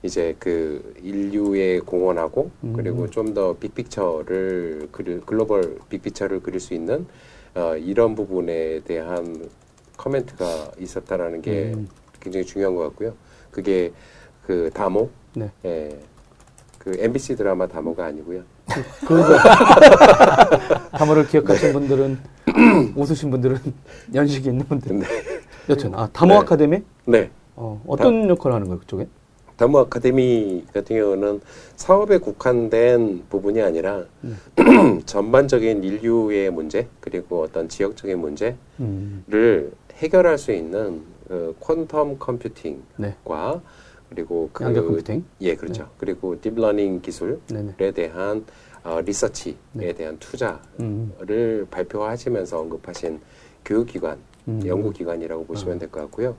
이제 0.02 0.36
그 0.38 0.94
인류에 1.02 1.80
공헌하고 1.80 2.50
음. 2.64 2.72
그리고 2.74 3.10
좀 3.10 3.34
더 3.34 3.56
big 3.58 3.86
picture를 3.86 4.88
그릴 4.92 5.20
global 5.22 5.78
big 5.88 5.99
picture를 5.99 6.40
그릴 6.40 6.60
수 6.60 6.74
있는 6.74 7.06
어, 7.54 7.76
이런 7.76 8.14
부분에 8.14 8.80
대한 8.80 9.48
커멘트가 9.96 10.72
있었다라는 10.78 11.42
게 11.42 11.72
음. 11.74 11.88
굉장히 12.20 12.44
중요한 12.46 12.76
것 12.76 12.82
같고요. 12.84 13.14
그게 13.50 13.92
그 14.46 14.70
다모, 14.74 15.10
네. 15.34 15.50
예, 15.64 15.98
그 16.78 16.96
MBC 16.98 17.36
드라마 17.36 17.66
다모가 17.66 18.04
아니고요. 18.04 18.42
그 19.06 19.22
담화를 20.98 21.26
기억하신 21.28 21.72
분들은 21.72 22.18
웃으신 22.96 23.30
분들은 23.30 23.58
연식이 24.14 24.48
있는 24.48 24.64
분들. 24.66 24.98
네. 24.98 25.06
여튼 25.68 25.94
아 25.94 26.08
담화 26.12 26.34
네. 26.34 26.40
아카데미 26.40 26.82
네. 27.06 27.30
어, 27.56 27.82
어떤 27.86 28.28
역할을 28.28 28.54
하는 28.54 28.66
거예요 28.68 28.80
그쪽에? 28.80 29.06
다모 29.56 29.78
아카데미 29.78 30.64
같은 30.74 30.96
경우는 30.96 31.40
사업에 31.76 32.18
국한된 32.18 33.22
부분이 33.30 33.62
아니라 33.62 34.04
전반적인 35.06 35.84
인류의 35.84 36.50
문제 36.50 36.88
그리고 37.00 37.42
어떤 37.42 37.68
지역적인 37.68 38.18
문제를 38.18 38.56
음, 38.80 39.72
해결할 39.94 40.38
수 40.38 40.52
있는 40.52 41.02
그 41.28 41.56
quantum 41.60 42.18
computing과 42.18 42.82
네. 42.98 43.14
그리고 44.10 44.50
그 44.52 44.64
양자 44.64 44.82
computing. 44.82 45.24
예 45.40 45.54
그렇죠 45.54 45.88
그리고 45.98 46.38
deep 46.40 46.60
learning 46.60 47.00
기술에 47.00 47.36
네네. 47.48 47.92
대한 47.92 48.44
어, 48.84 49.00
리서치에 49.00 49.54
네. 49.72 49.92
대한 49.94 50.18
투자를 50.18 50.58
음, 50.80 51.66
발표하시면서 51.70 52.60
언급하신 52.60 53.20
교육기관 53.64 54.18
음. 54.46 54.62
연구기관이라고 54.64 55.46
보시면 55.46 55.78
될것 55.78 56.02
같고요 56.04 56.36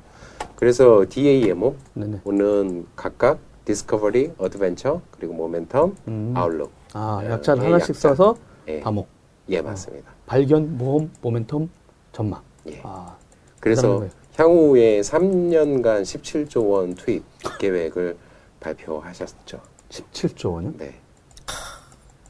그래서 0.56 1.06
DAMO 1.10 1.75
네네. 1.96 2.22
오는 2.24 2.86
각각 2.96 3.40
discovery, 3.65 4.34
adventure, 4.38 5.01
그리고 5.10 5.34
모멘텀, 5.34 5.96
음. 6.08 6.34
outlook. 6.36 6.72
아 6.94 7.20
어, 7.24 7.25
약자를 7.32 7.64
예, 7.64 7.66
하나씩 7.66 7.90
약자. 7.96 8.10
써서 8.10 8.38
예, 8.68 8.80
DAMO. 8.80 9.08
예 9.50 9.60
맞습니다. 9.60 10.12
발견, 10.28 10.78
모험, 10.78 11.12
모멘텀, 11.24 11.68
전망. 12.12 12.42
예. 12.68 12.80
아, 12.84 13.18
그래서 13.60 14.02
대단한 14.02 14.12
향후에 14.38 15.02
3년간 15.02 16.04
17조 16.04 16.70
원 16.70 16.94
투입 16.94 17.24
계획을 17.58 18.16
발표하셨죠. 18.60 19.60
17조 19.90 20.54
원요? 20.54 20.74
네. 20.78 21.00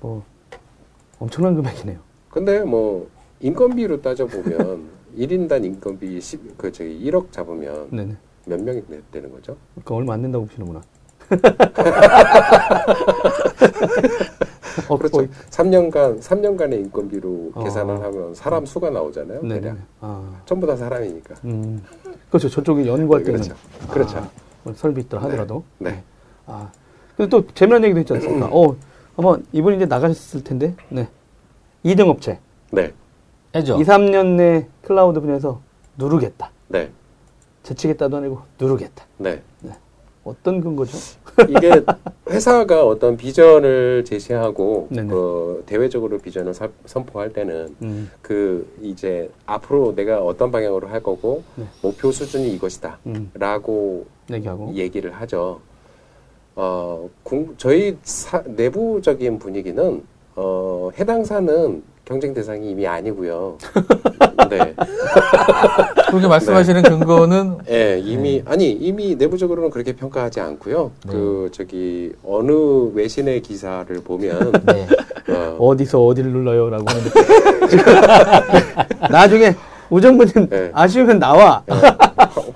뭐 0.02 0.24
엄청난 1.20 1.56
금액이네요. 1.56 2.00
근데 2.30 2.60
뭐 2.64 3.08
인건비로 3.40 4.02
따져 4.02 4.26
보면 4.28 4.90
1인당 5.18 5.64
인건비 5.66 6.20
10, 6.20 6.58
그 6.58 6.72
저기 6.72 7.00
1억 7.10 7.32
잡으면 7.32 7.88
네네. 7.92 8.16
몇 8.46 8.62
명이 8.62 8.82
되는 9.12 9.32
거죠? 9.32 9.56
그러니까 9.76 9.96
얼마 9.96 10.14
안 10.14 10.22
된다고 10.22 10.46
보시는구나. 10.46 10.82
어, 14.90 14.98
그렇죠. 14.98 15.18
거의- 15.18 15.30
3년간 15.50 16.20
3년간의 16.22 16.74
인건비로 16.86 17.52
어. 17.56 17.64
계산을 17.64 18.02
하면 18.04 18.36
사람 18.36 18.66
수가 18.66 18.90
나오잖아요. 18.92 19.42
네네. 19.42 19.62
대략. 19.62 19.78
아, 20.02 20.42
전부 20.46 20.68
다 20.68 20.76
사람이니까. 20.76 21.36
음, 21.46 21.82
그렇죠. 22.30 22.50
저쪽에 22.50 22.86
연구할 22.86 23.24
네, 23.24 23.32
때는 23.32 23.42
그렇죠. 23.48 23.56
그렇죠. 23.92 24.18
아, 24.20 24.30
뭐 24.64 24.74
설비 24.76 25.02
있더라 25.02 25.24
하더라도. 25.24 25.64
네. 25.80 26.04
아, 26.46 26.70
근데 27.18 27.30
또 27.30 27.48
재미난 27.56 27.84
얘기도 27.86 28.02
있지 28.02 28.14
않습니까? 28.14 28.48
어, 28.52 28.76
아마 29.18 29.38
이분이 29.54 29.78
이제 29.78 29.86
나가셨을 29.86 30.44
텐데, 30.44 30.76
네. 30.90 31.08
2등 31.86 32.10
업체. 32.10 32.40
네. 32.72 32.94
해죠. 33.56 33.78
2, 33.80 33.84
3년 33.84 34.36
내 34.36 34.68
클라우드 34.84 35.22
분야에서 35.22 35.62
누르겠다. 35.98 36.52
네. 36.68 36.90
제치겠다도 37.64 38.18
아니고 38.18 38.40
누르겠다. 38.60 39.06
네. 39.18 39.42
어떤 40.26 40.60
근거죠? 40.60 40.98
이게 41.48 41.84
회사가 42.30 42.86
어떤 42.86 43.16
비전을 43.16 44.04
제시하고. 44.06 44.88
그 44.90 45.64
대외적으로 45.68 46.18
비전을 46.18 46.54
사- 46.56 46.70
선포할 46.86 47.32
때는 47.32 47.76
음, 47.84 48.10
그 48.24 48.68
이제 48.82 49.30
앞으로 49.46 49.94
내가 49.96 50.20
어떤 50.24 50.50
방향으로 50.52 50.88
할 50.88 51.04
거고 51.04 51.44
네. 51.56 51.66
목표 51.84 52.12
수준이 52.12 52.52
이것이다 52.56 52.98
음, 53.06 53.30
라고 53.36 54.08
얘기하고. 54.32 54.74
얘기를 54.74 55.12
하죠. 55.12 55.62
어, 56.56 57.10
궁- 57.24 57.54
저희 57.58 57.98
사- 58.04 58.44
내부적인 58.46 59.40
분위기는 59.40 60.04
어, 60.36 60.90
해당 60.98 61.24
사는 61.24 61.82
경쟁 62.06 62.34
대상이 62.34 62.72
이미 62.72 62.86
아니고요. 62.86 63.58
네. 64.50 64.76
그렇게 66.10 66.28
말씀하시는 66.28 66.84
근거는 66.84 67.58
예, 67.70 68.00
이미 68.04 68.44
아니 68.46 68.72
이미 68.72 69.16
내부적으로는 69.16 69.72
그렇게 69.72 69.94
평가하지 69.96 70.40
않고요. 70.40 70.92
네. 71.08 71.12
그 71.12 71.50
저기 71.52 72.12
어느 72.24 72.52
외신의 72.94 73.42
기사를 73.42 73.96
보면 74.04 74.52
네. 74.68 74.88
어, 75.34 75.58
어디서 75.60 76.06
어디를 76.06 76.32
눌러요? 76.32 76.70
라고 76.70 76.86
하는데. 76.88 77.10
나중에 79.10 79.56
우정부님 79.90 80.50
네. 80.50 80.70
아쉬우면 80.74 81.20
나와. 81.20 81.64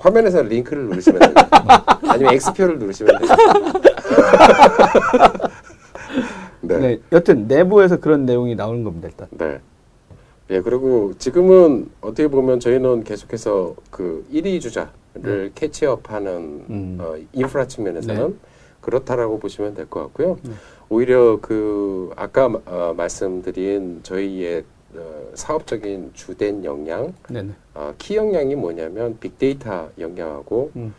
화- 0.00 0.02
화면에서 0.08 0.42
링크를 0.42 0.84
누르시면 0.88 1.20
됩니다. 1.20 1.98
아니면 2.08 2.34
X표를 2.34 2.78
누르시면 2.78 3.18
됩니다. 3.18 3.36
네. 6.62 6.78
네. 6.78 6.98
여튼 7.12 7.46
내부에서 7.48 7.96
그런 7.98 8.26
내용이 8.26 8.54
나오는 8.54 8.84
겁니다, 8.84 9.08
일단. 9.08 9.28
네. 9.30 9.60
예, 10.50 10.60
그리고 10.60 11.12
지금은 11.18 11.90
어떻게 12.00 12.28
보면 12.28 12.60
저희는 12.60 13.04
계속해서 13.04 13.74
그 13.90 14.26
1위 14.32 14.60
주자를 14.60 15.52
catch-up하는 15.54 16.64
음. 16.68 16.98
어, 17.00 17.14
인프라 17.32 17.66
측면에서는 17.66 18.28
네. 18.28 18.34
그렇다라고 18.80 19.38
보시면 19.38 19.74
될 19.74 19.86
것 19.88 20.00
같고요. 20.04 20.38
오히려 20.88 21.38
그 21.40 22.10
아까 22.16 22.48
마- 22.48 22.58
어, 22.66 22.94
말씀드린 22.96 24.00
저희의 24.02 24.60
어, 24.60 24.64
사업적인 25.34 26.10
주된 26.14 26.64
역량, 26.64 27.14
네네. 27.28 27.52
어, 27.74 27.94
키 27.98 28.16
역량이 28.16 28.54
뭐냐면 28.56 29.18
빅데이터 29.18 29.90
역량하고 29.98 30.72
음. 30.76 30.94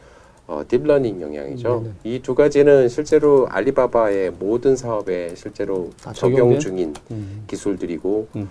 어, 0.48 0.64
deep 0.68 0.86
learning 0.86 1.22
역량이죠. 1.22 1.82
네네. 1.82 1.96
이두 2.04 2.36
가지는 2.36 2.90
실제로 2.90 3.48
알리바바의 3.50 4.32
모든 4.32 4.76
사업에 4.76 5.36
실제로 5.36 5.92
다 6.02 6.12
적용? 6.14 6.58
중인 6.60 6.94
음. 7.12 7.44
기술들이고 7.48 8.28
음. 8.36 8.50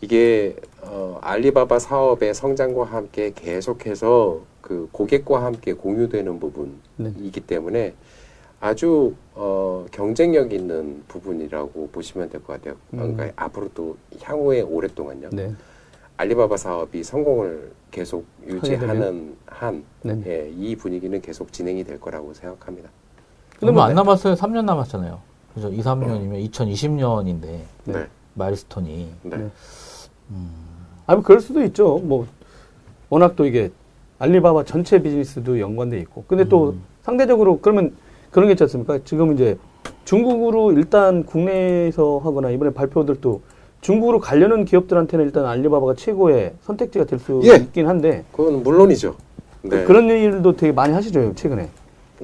이게 0.00 0.56
어, 0.82 1.18
알리바바 1.20 1.78
사업의 1.78 2.34
성장과 2.34 2.84
함께 2.84 3.32
계속해서 3.34 4.42
그 4.60 4.88
고객과 4.92 5.44
함께 5.44 5.72
공유되는 5.72 6.32
네. 6.32 6.38
부분이기 6.38 7.40
때문에 7.40 7.94
아주 8.60 9.14
어, 9.34 9.86
경쟁력 9.92 10.52
있는 10.52 11.02
부분이라고 11.08 11.88
보시면 11.92 12.28
될 12.28 12.40
것 12.42 12.54
같아요. 12.54 12.74
음. 12.94 13.14
그러니까 13.16 13.44
앞으로도 13.44 13.96
향후에 14.20 14.62
오랫동안요. 14.62 15.30
네. 15.32 15.52
알리바바 16.16 16.56
사업이 16.56 17.04
성공을 17.04 17.70
계속 17.92 18.26
유지하는 18.44 19.36
한, 19.46 19.84
네네. 20.02 20.22
예, 20.26 20.50
이 20.56 20.74
분위기는 20.74 21.20
계속 21.22 21.52
진행이 21.52 21.84
될 21.84 22.00
거라고 22.00 22.34
생각합니다. 22.34 22.90
근데 23.58 23.72
뭐안 23.72 23.90
네. 23.90 23.94
남았어요. 23.94 24.34
3년 24.34 24.64
남았잖아요. 24.64 25.20
그죠? 25.54 25.68
2, 25.68 25.78
3년이면 25.80 26.50
2020년인데 26.50 27.42
네. 27.42 27.62
네, 27.84 28.06
마일스톤이 28.34 29.10
네, 29.22 29.36
네. 29.36 29.48
아, 31.06 31.14
뭐 31.14 31.22
그럴 31.22 31.40
수도 31.40 31.62
있죠. 31.64 31.98
뭐 31.98 32.26
워낙 33.08 33.34
또 33.36 33.46
이게 33.46 33.70
알리바바 34.18 34.64
전체 34.64 35.00
비즈니스도 35.00 35.58
연관돼 35.60 36.00
있고. 36.00 36.24
근데 36.26 36.44
또 36.48 36.70
음. 36.70 36.82
상대적으로 37.02 37.60
그러면 37.60 37.96
그런 38.30 38.46
게 38.48 38.52
있지 38.52 38.62
않습니까? 38.64 38.98
지금 39.04 39.32
이제 39.32 39.56
중국으로 40.04 40.72
일단 40.72 41.24
국내에서 41.24 42.20
하거나 42.22 42.50
이번에 42.50 42.72
발표들도 42.72 43.40
중국으로 43.80 44.18
가려는 44.20 44.64
기업들한테는 44.64 45.24
일단 45.26 45.46
알리바바가 45.46 45.94
최고의 45.94 46.54
선택지가 46.62 47.04
될 47.04 47.18
수 47.18 47.40
예. 47.44 47.56
있긴 47.56 47.86
한데 47.88 48.24
그건 48.32 48.62
물론이죠. 48.62 49.14
네. 49.62 49.84
그런 49.84 50.08
일도 50.08 50.56
되게 50.56 50.72
많이 50.72 50.92
하시죠 50.92 51.34
최근에. 51.34 51.68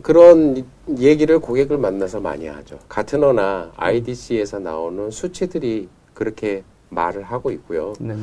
그런 0.03 0.57
이- 0.57 0.64
얘기를 0.99 1.38
고객을 1.38 1.79
만나서 1.79 2.21
많이 2.21 2.47
하죠. 2.47 2.79
가트너나 2.88 3.71
IDC에서 3.77 4.59
나오는 4.59 5.11
수치들이 5.11 5.88
그렇게 6.14 6.64
말을 6.90 7.23
하고 7.23 7.51
있고요. 7.53 7.93
네. 8.01 8.14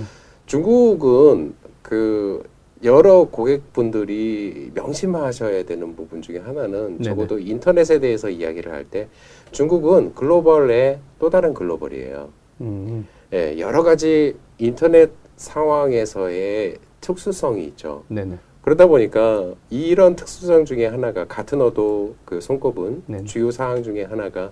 중국은 0.45 1.53
그 1.81 2.43
여러 2.83 3.25
고객분들이 3.25 4.71
명심하셔야 4.73 5.63
되는 5.63 5.95
부분 5.95 6.21
중에 6.21 6.39
하나는 6.39 6.97
네네. 6.97 7.03
적어도 7.03 7.39
인터넷에 7.39 7.99
대해서 7.99 8.29
이야기를 8.29 8.71
할 8.71 8.85
때 8.89 9.07
중국은 9.51 10.15
글로벌의 10.15 10.99
또 11.19 11.29
다른 11.29 11.53
글로벌이에요. 11.53 12.29
음, 12.61 13.07
예, 13.33 13.57
여러 13.59 13.83
가지 13.83 14.35
인터넷 14.57 15.11
상황에서의 15.35 16.77
특수성이 17.01 17.65
있죠. 17.65 18.03
네네. 18.07 18.37
그러다 18.63 18.87
보니까 18.87 19.53
이런 19.69 20.15
특수성 20.15 20.65
중에 20.65 20.85
하나가 20.87 21.25
같은 21.25 21.61
어도 21.61 22.15
그 22.25 22.41
손꼽은 22.41 23.03
네네. 23.07 23.23
주요 23.25 23.51
사항 23.51 23.83
중에 23.83 24.03
하나가 24.03 24.51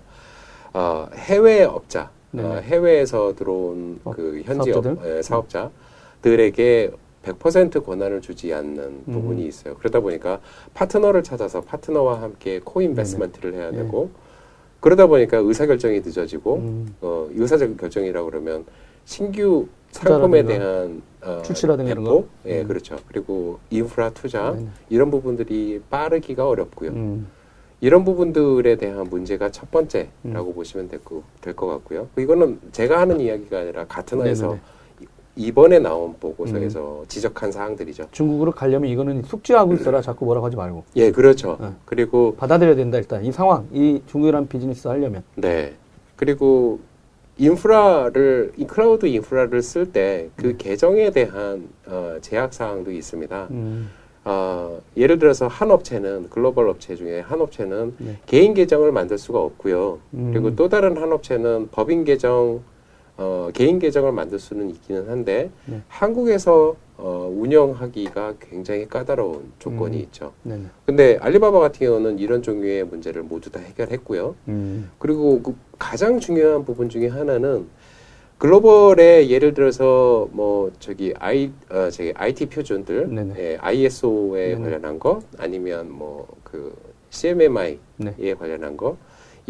어, 0.72 1.08
해외 1.14 1.62
업자. 1.64 2.10
어, 2.32 2.60
해외에서 2.62 3.34
들어온 3.34 3.98
어, 4.04 4.12
그 4.12 4.42
현지 4.44 4.70
업, 4.70 4.84
사업자들? 4.84 5.16
예, 5.18 5.22
사업자들에게 5.22 6.90
100% 7.24 7.84
권한을 7.84 8.20
주지 8.20 8.52
않는 8.52 8.78
음. 9.06 9.12
부분이 9.12 9.46
있어요. 9.46 9.74
그러다 9.76 10.00
보니까 10.00 10.40
파트너를 10.74 11.22
찾아서 11.22 11.60
파트너와 11.60 12.22
함께 12.22 12.60
co-investment를 12.64 13.54
해야 13.54 13.70
네. 13.70 13.78
되고 13.78 14.10
그러다 14.80 15.06
보니까 15.06 15.36
의사결정이 15.38 16.00
늦어지고 16.00 16.56
음. 16.56 16.94
어, 17.02 17.28
의사적 17.34 17.76
결정이라고 17.76 18.30
그러면 18.30 18.64
신규 19.04 19.66
상품에 19.90 20.44
대한 20.44 21.02
어, 21.20 21.42
출시라든가 21.42 21.94
배포? 21.94 22.04
거? 22.22 22.24
예, 22.46 22.62
음. 22.62 22.68
그렇죠. 22.68 22.96
그리고 23.08 23.58
인프라 23.68 24.10
투자 24.10 24.52
네네. 24.52 24.68
이런 24.88 25.10
부분들이 25.10 25.80
빠르기가 25.90 26.48
어렵고요. 26.48 26.90
음. 26.92 27.26
이런 27.82 28.04
부분들에 28.04 28.76
대한 28.76 29.04
문제가 29.08 29.50
첫 29.50 29.70
번째라고 29.70 30.50
음. 30.50 30.54
보시면 30.54 30.88
될 30.88 31.00
것 31.54 31.66
같고요. 31.66 32.08
이거는 32.16 32.60
제가 32.72 33.00
하는 33.00 33.20
이야기가 33.20 33.58
아니라 33.58 33.86
가트너에서 33.86 34.42
네네네. 34.46 34.60
이번에 35.36 35.78
나온 35.78 36.14
보고서에서 36.18 37.04
지적한 37.08 37.52
사항들이죠. 37.52 38.08
중국으로 38.10 38.52
가려면 38.52 38.90
이거는 38.90 39.22
숙지하고 39.22 39.74
있어라. 39.74 40.02
자꾸 40.02 40.24
뭐라고 40.24 40.46
하지 40.46 40.56
말고. 40.56 40.84
예, 40.96 41.10
그렇죠. 41.10 41.56
네. 41.60 41.68
그리고 41.84 42.34
받아들여야 42.36 42.74
된다, 42.74 42.98
일단. 42.98 43.24
이 43.24 43.32
상황, 43.32 43.66
이 43.72 44.02
중국이라는 44.06 44.48
비즈니스 44.48 44.88
하려면. 44.88 45.22
네. 45.36 45.74
그리고 46.16 46.80
인프라를 47.38 48.52
이 48.56 48.66
클라우드 48.66 49.06
인프라를 49.06 49.62
쓸 49.62 49.90
때그 49.92 50.56
계정에 50.58 51.10
대한 51.10 51.68
어, 51.86 52.16
제약 52.20 52.52
사항도 52.52 52.92
있습니다. 52.92 53.48
음. 53.50 53.90
어, 54.24 54.78
예를 54.96 55.18
들어서 55.18 55.46
한 55.46 55.70
업체는 55.70 56.28
글로벌 56.28 56.68
업체 56.68 56.94
중에 56.94 57.20
한 57.20 57.40
업체는 57.40 57.94
네. 57.96 58.18
개인 58.26 58.52
계정을 58.52 58.92
만들 58.92 59.16
수가 59.16 59.40
없고요. 59.40 60.00
음. 60.12 60.30
그리고 60.32 60.54
또 60.54 60.68
다른 60.68 60.98
한 60.98 61.10
업체는 61.12 61.68
법인 61.70 62.04
계정, 62.04 62.60
어, 63.20 63.50
개인 63.52 63.78
계정을 63.78 64.12
만들 64.12 64.38
수는 64.38 64.70
있기는 64.70 65.08
한데 65.08 65.50
네. 65.66 65.82
한국에서 65.88 66.74
어, 66.96 67.30
운영하기가 67.34 68.34
굉장히 68.40 68.88
까다로운 68.88 69.52
조건이 69.58 69.98
음. 69.98 70.02
있죠. 70.04 70.32
네네. 70.42 70.64
근데 70.86 71.18
알리바바 71.20 71.58
같은 71.60 71.86
경우는 71.86 72.18
이런 72.18 72.42
종류의 72.42 72.84
문제를 72.84 73.22
모두 73.22 73.50
다 73.50 73.60
해결했고요. 73.60 74.34
음. 74.48 74.90
그리고 74.98 75.42
그 75.42 75.54
가장 75.78 76.18
중요한 76.18 76.64
부분 76.64 76.88
중에 76.88 77.08
하나는 77.08 77.66
글로벌에 78.38 79.28
예를 79.28 79.52
들어서 79.52 80.28
뭐 80.32 80.72
저기 80.78 81.12
I 81.18 81.52
어 81.70 81.90
저기 81.90 82.14
IT 82.16 82.46
표준들 82.46 83.14
네네. 83.14 83.34
예, 83.38 83.58
ISO에 83.60 84.54
네네. 84.54 84.62
관련한 84.62 84.98
거 84.98 85.20
아니면 85.38 85.90
뭐 85.90 86.26
그 86.50 86.74
CMMI에 87.10 87.78
네. 87.96 88.34
관련한 88.34 88.76
거 88.76 88.96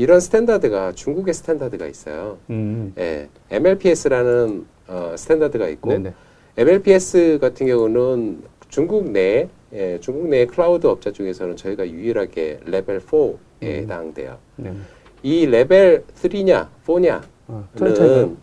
이런 0.01 0.19
스탠다드가 0.19 0.93
중국의 0.93 1.35
스탠다드가 1.35 1.87
있어요. 1.87 2.39
음. 2.49 2.95
예, 2.97 3.29
MLPS라는 3.51 4.65
어, 4.89 5.15
스탠다드가 5.15 5.69
있고 5.69 5.91
네네. 5.91 6.15
MLPS 6.57 7.39
같은 7.39 7.67
경우는 7.67 8.43
중국 8.71 9.11
내 9.11 9.51
예, 9.75 10.01
중국 10.01 10.29
내 10.29 10.47
클라우드 10.47 10.87
업자 10.87 11.13
중에서는 11.13 11.55
저희가 11.55 11.87
유일하게 11.87 12.61
레벨 12.65 12.99
4에 13.01 13.35
음. 13.35 13.67
해당돼요. 13.67 14.39
네네. 14.57 14.79
이 15.23 15.45
레벨 15.45 16.03
3냐, 16.15 16.69
4냐 16.87 17.23
어, 17.49 17.69
차이 17.79 17.95
차이가. 17.95 18.17
는 18.17 18.39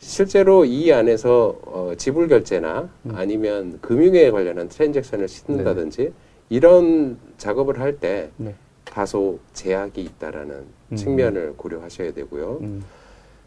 실제로 0.00 0.66
이 0.66 0.92
안에서 0.92 1.58
어, 1.64 1.92
지불 1.96 2.28
결제나 2.28 2.90
음. 3.06 3.12
아니면 3.14 3.78
금융에 3.80 4.30
관련한 4.30 4.68
트랜잭션을 4.68 5.26
싣는다든지 5.26 6.12
이런 6.50 7.18
작업을 7.38 7.80
할때 7.80 8.28
네. 8.36 8.54
다소 8.84 9.38
제약이 9.54 10.02
있다라는 10.02 10.54
음. 10.54 10.77
측면을 10.96 11.54
고려하셔야 11.56 12.12
되고요. 12.12 12.58
음. 12.62 12.84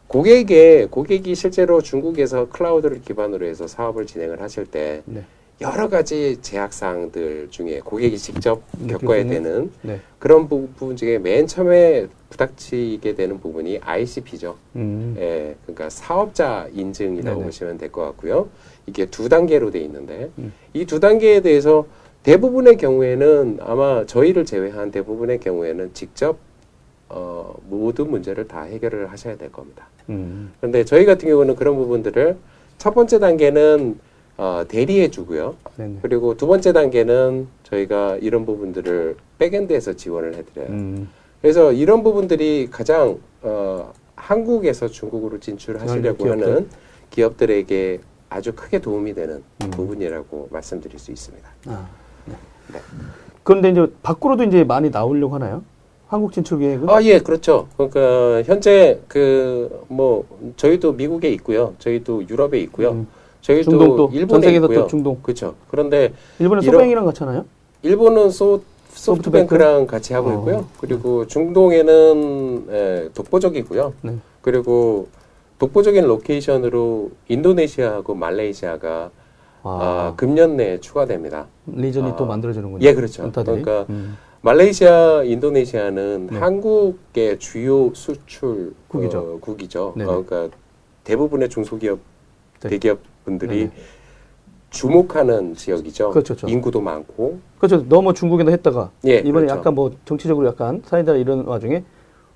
고객의 0.08 0.88
고객이 0.88 1.36
실제로 1.36 1.82
중국에서 1.82 2.50
클라우드를 2.50 3.02
기반으로 3.02 3.46
해서 3.46 3.66
사업을 3.68 4.06
진행을 4.06 4.42
하실 4.42 4.66
때 4.66 5.02
네. 5.06 5.24
여러 5.62 5.88
가지 5.90 6.38
제약 6.42 6.74
사항들 6.74 7.48
중에 7.52 7.80
고객이 7.80 8.18
직접 8.18 8.62
느낄 8.80 8.98
겪어야? 8.98 9.24
되는 9.26 9.72
네. 9.84 10.00
그런 10.20 10.50
부- 10.50 10.68
부분 10.76 10.96
중에 10.98 11.18
맨 11.20 11.48
처음에 11.48 12.08
부닥치게 12.30 13.16
되는 13.16 13.40
부분이 13.40 13.80
ICP죠. 13.82 14.58
음. 14.76 15.16
예, 15.20 15.56
그러니까 15.64 15.90
사업자 15.90 16.68
인증이라고 16.74 17.36
네네. 17.38 17.46
보시면 17.46 17.78
될 17.78 17.92
것 17.92 18.02
같고요. 18.04 18.50
이게 18.88 19.06
두 19.06 19.30
단계로 19.30 19.70
돼 19.72 19.80
있는데 19.82 20.30
음. 20.40 20.52
이두 20.74 21.00
단계에 21.00 21.42
대해서 21.42 21.86
대부분의 22.24 22.78
경우에는 22.78 23.60
아마 23.62 24.06
저희를 24.06 24.46
제외한 24.46 24.92
대부분의 24.92 25.40
경우에는 25.40 25.92
직접 25.94 26.38
어, 27.14 27.54
모든 27.70 28.10
문제를 28.10 28.48
다 28.48 28.62
해결을 28.62 29.12
하셔야 29.12 29.36
될 29.36 29.52
겁니다. 29.52 29.88
음. 30.10 30.52
그런데 30.60 30.86
저희 30.86 31.06
같은 31.06 31.28
경우는 31.28 31.56
그런 31.56 31.76
부분들을 31.76 32.38
첫 32.78 32.94
번째 32.94 33.20
단계는 33.20 34.00
어, 34.38 34.64
대리해 34.68 35.10
주고요. 35.12 35.56
네네. 35.76 36.00
그리고 36.02 36.36
두 36.36 36.48
번째 36.48 36.74
단계는 36.74 37.48
저희가 37.64 38.18
이런 38.22 38.46
부분들을 38.46 39.18
backend에서 39.40 39.94
지원을 39.94 40.36
해드려요. 40.36 40.70
음. 40.70 41.10
그래서 41.42 41.72
이런 41.74 42.02
부분들이 42.02 42.70
가장 42.72 43.20
어, 43.42 43.94
한국에서 44.16 44.88
중국으로 44.88 45.40
진출하시려고 45.40 46.24
기업들. 46.24 46.48
하는 46.48 46.70
기업들에게 47.10 48.00
아주 48.30 48.54
크게 48.54 48.80
도움이 48.80 49.14
되는 49.14 49.44
음. 49.64 49.70
부분이라고 49.72 50.48
말씀드릴 50.52 50.98
수 50.98 51.12
있습니다. 51.12 51.48
아. 51.68 51.90
네. 52.26 52.36
네. 52.74 52.80
그런데 53.44 53.70
이제 53.70 53.86
밖으로도 54.02 54.44
이제 54.44 54.64
많이 54.64 54.90
나오려고 54.90 55.36
하나요? 55.36 55.64
한국 56.12 56.34
진출 56.34 56.60
계획은? 56.60 56.90
아, 56.90 57.02
예, 57.04 57.20
그렇죠. 57.20 57.68
그러니까 57.78 58.44
현재 58.44 59.00
그 59.08 59.70
뭐 59.88 60.26
저희도 60.58 60.92
미국에 60.94 61.30
있고요. 61.30 61.74
저희도 61.80 62.28
유럽에 62.30 62.60
있고요. 62.62 62.92
음. 62.92 63.08
저희도 63.42 63.72
중동도 63.72 64.08
전 64.10 64.16
일본에 64.18 64.46
세계에서 64.48 64.66
있고요. 64.66 64.80
또 64.82 64.88
중동. 64.88 65.18
그렇죠. 65.24 65.56
그런데 65.70 66.14
일본은 66.40 66.64
이런- 66.64 66.76
소뱅이랑 66.76 67.06
같이 67.06 67.24
하나요? 67.24 67.46
일본은 67.82 68.30
소, 68.30 68.62
소프트뱅크랑 68.90 69.88
같이 69.88 70.14
하고 70.14 70.30
어. 70.30 70.34
있고요. 70.34 70.66
그리고 70.82 71.26
중동에는 71.28 72.66
예, 72.72 73.10
독보적이고요. 73.14 73.94
네. 74.02 74.16
그리고 74.42 75.08
독보적인 75.60 76.04
location으로 76.06 77.12
인도네시아하고 77.30 78.16
말레이시아가 78.16 79.10
아, 79.64 79.70
아, 79.82 80.14
금년 80.18 80.58
내에 80.58 80.80
추가됩니다. 80.80 81.48
region이 81.68 82.10
아, 82.12 82.16
또 82.16 82.26
만들어지는군요. 82.26 82.84
예, 82.86 82.94
그렇죠. 82.94 83.24
연타들이. 83.24 83.62
그러니까 83.62 83.86
음. 83.94 84.18
말레이시아, 84.42 85.24
인도네시아는 85.24 86.28
네. 86.32 86.38
한국의 86.40 87.38
주요 87.38 87.94
수출 87.94 88.74
국이죠. 88.88 89.20
어, 89.20 89.40
국이죠. 89.40 89.90
어, 89.90 89.94
그러니까 89.96 90.50
대부분의 91.04 91.50
중소기업, 91.50 92.00
네. 92.62 92.70
대기업 92.70 93.00
분들이. 93.24 93.70
주목하는 94.72 95.54
지역이죠. 95.54 96.12
그렇죠, 96.12 96.34
그렇죠. 96.34 96.48
인구도 96.48 96.80
많고. 96.80 97.40
그렇죠. 97.58 97.86
너무 97.90 98.14
중국에다 98.14 98.52
했다가 98.52 98.90
예, 99.06 99.18
이번에 99.18 99.46
그렇죠. 99.46 99.56
약간 99.58 99.76
뭐 99.76 99.92
정치적으로 100.06 100.48
약간 100.48 100.82
사이다 100.86 101.16
이런 101.16 101.46
와중에 101.46 101.84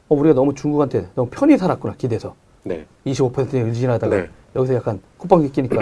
어, 0.09 0.15
우리가 0.15 0.35
너무 0.35 0.53
중국한테 0.53 1.07
너무 1.15 1.29
편히 1.31 1.57
살았구나 1.57 1.95
기대서 1.97 2.35
네. 2.63 2.85
25%에 3.05 3.61
의지하다가 3.61 4.15
네. 4.15 4.29
여기서 4.53 4.75
약간 4.75 4.99
쿠팡이 5.17 5.49
끼니까 5.49 5.79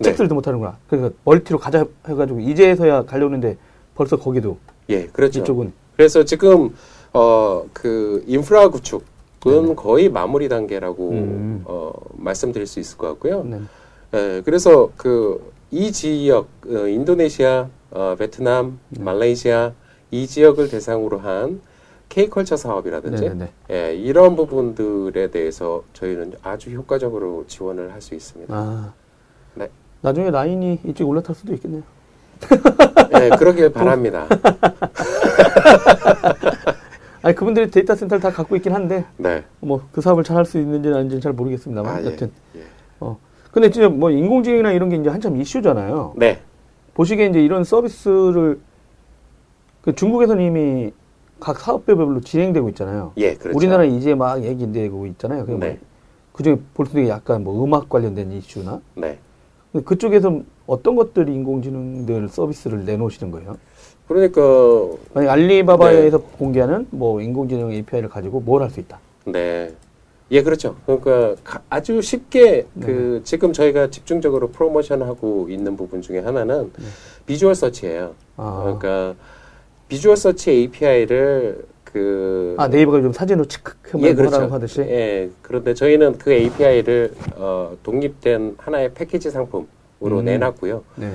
책들도 0.00 0.36
못하는구나. 0.36 0.78
그러니까 0.88 1.16
멀티로 1.24 1.58
가자 1.58 1.84
해가지고 2.06 2.38
이제서야 2.38 3.02
가려는데 3.04 3.56
벌써 3.96 4.16
거기도 4.16 4.58
예, 4.88 5.06
그렇죠. 5.06 5.40
이쪽은 5.40 5.72
그래서 5.96 6.24
지금 6.24 6.74
어 7.12 7.64
그 7.72 8.22
인프라 8.26 8.68
구축은 8.68 9.04
네네. 9.44 9.74
거의 9.74 10.08
마무리 10.08 10.48
단계라고 10.48 11.10
음. 11.10 11.62
어 11.66 11.92
말씀드릴 12.16 12.66
수 12.66 12.80
있을 12.80 12.96
것 12.98 13.08
같고요. 13.08 13.44
네. 13.44 13.60
예, 14.14 14.42
그래서 14.44 14.90
그 14.96 15.40
이 15.74 15.90
지역 15.90 16.48
어, 16.68 16.86
인도네시아, 16.86 17.66
어, 17.92 18.14
베트남, 18.18 18.78
네. 18.90 19.02
말레이시아 19.02 19.72
이 20.10 20.26
지역을 20.26 20.68
대상으로 20.68 21.18
한 21.18 21.62
K컬처 22.10 22.56
사업이라든지 22.58 23.22
네네네. 23.22 23.50
예, 23.70 23.94
이런 23.96 24.36
부분들에 24.36 25.30
대해서 25.30 25.82
저희는 25.94 26.34
아주 26.42 26.70
효과적으로 26.72 27.44
지원을 27.46 27.90
할 27.92 28.02
수 28.02 28.14
있습니다. 28.14 28.54
아 28.54 28.92
네. 29.54 29.70
나중에 30.02 30.30
라인이 30.30 30.80
이쪽 30.84 31.08
올라탈 31.08 31.34
수도 31.34 31.54
있겠네요. 31.54 31.82
예, 33.20 33.28
그러길 33.30 33.72
바랍니다. 33.72 34.26
아니 37.22 37.34
그분들이 37.36 37.70
데이터 37.70 37.94
센터를 37.94 38.20
다 38.20 38.30
갖고 38.30 38.56
있긴 38.56 38.74
한데 38.74 39.04
네. 39.16 39.44
뭐그 39.60 40.00
사업을 40.00 40.24
잘 40.24 40.36
할 40.36 40.44
수 40.44 40.58
있는지는 40.58 40.96
아닌지는 40.96 41.20
잘 41.20 41.32
모르겠습니다만 41.32 41.94
아, 41.94 42.00
예. 42.02 42.06
여튼 42.06 42.32
예. 42.56 42.62
어 42.98 43.16
근데 43.52 43.70
진짜 43.70 43.88
뭐 43.88 44.10
인공지능이나 44.10 44.72
이런 44.72 44.88
게 44.88 44.96
이제 44.96 45.08
한참 45.08 45.36
이슈잖아요. 45.40 46.14
네. 46.16 46.40
보시기에 46.94 47.26
이제 47.26 47.42
이런 47.42 47.62
서비스를 47.64 48.58
그 49.82 49.94
중국에서는 49.94 50.44
이미 50.44 50.92
각 51.38 51.58
사업별로 51.58 52.20
진행되고 52.20 52.68
있잖아요. 52.70 53.12
예, 53.18 53.34
그렇죠. 53.34 53.56
우리나라 53.56 53.84
이제 53.84 54.14
막 54.14 54.42
얘기되고 54.42 55.06
있잖아요. 55.06 55.46
그 55.46 55.52
네. 55.52 55.78
그중에 56.32 56.56
볼수 56.74 56.98
있게 56.98 57.08
약간 57.08 57.44
뭐 57.44 57.64
음악 57.64 57.88
관련된 57.88 58.32
이슈나 58.32 58.80
네. 58.94 59.18
근데 59.70 59.84
그쪽에서 59.84 60.40
어떤 60.66 60.96
것들이 60.96 61.32
인공지능들 61.34 62.28
서비스를 62.28 62.84
내놓으시는 62.84 63.32
거예요? 63.32 63.56
그러니까 64.08 64.40
만약 65.14 65.32
알리바바에서 65.32 66.18
네. 66.18 66.24
공개하는 66.38 66.86
뭐 66.90 67.20
인공지능 67.20 67.72
API를 67.72 68.08
가지고 68.08 68.40
뭘 68.40 68.62
할 68.62 68.70
수 68.70 68.80
있다. 68.80 68.98
네. 69.26 69.72
예, 70.30 70.42
그렇죠. 70.42 70.76
그러니까 70.86 71.34
가- 71.44 71.62
아주 71.68 72.00
쉽게 72.00 72.66
네. 72.74 72.86
그 72.86 73.20
지금 73.24 73.52
저희가 73.52 73.90
집중적으로 73.90 74.48
프로모션하고 74.48 75.48
있는 75.50 75.76
부분 75.76 76.00
중에 76.00 76.20
하나는 76.20 76.70
visual 77.26 77.54
search예요. 77.54 78.06
네. 78.08 78.12
아. 78.36 78.60
그러니까 78.64 79.14
visual 79.88 80.16
search 80.16 80.50
API를 80.50 81.64
그 81.84 82.54
아 82.58 82.68
네이버가 82.68 83.02
좀 83.02 83.12
사진으로 83.12 83.46
치크하면 83.46 84.08
예, 84.08 84.14
그렇죠. 84.14 84.46
하듯이. 84.46 84.80
예, 84.80 85.30
그런데 85.42 85.74
저희는 85.74 86.16
그 86.18 86.32
API를 86.32 87.12
어, 87.36 87.76
독립된 87.82 88.54
하나의 88.58 88.94
패키지 88.94 89.30
상품 89.30 89.66
으로 90.04 90.18
음. 90.20 90.24
내놨고요. 90.24 90.82
네. 90.96 91.12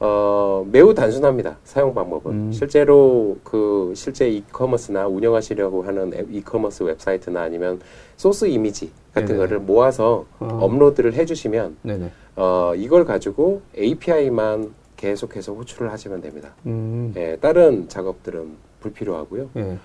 어, 0.00 0.66
매우 0.70 0.92
단순합니다. 0.92 1.56
사용 1.64 1.94
방법은. 1.94 2.32
음. 2.32 2.52
실제로 2.52 3.36
그 3.44 3.92
실제 3.94 4.28
e-commerce나 4.28 5.06
운영하시려고 5.06 5.82
하는 5.84 6.12
앱- 6.14 6.30
이커머스 6.32 6.82
웹사이트나 6.82 7.42
아니면 7.42 7.80
소스 8.16 8.46
이미지 8.46 8.90
같은 9.14 9.28
네네. 9.28 9.38
거를 9.38 9.58
모아서 9.60 10.24
어. 10.40 10.58
업로드를 10.60 11.14
해 11.14 11.24
주시면 11.24 11.76
네네. 11.82 12.10
어, 12.36 12.72
이걸 12.76 13.04
가지고 13.04 13.62
API만 13.78 14.74
계속해서 14.96 15.52
호출을 15.54 15.92
하시면 15.92 16.20
됩니다. 16.20 16.50
음. 16.66 17.12
예, 17.16 17.36
다른 17.40 17.88
작업들은 17.88 18.48
불필요하고요. 18.80 19.50
예. 19.56 19.78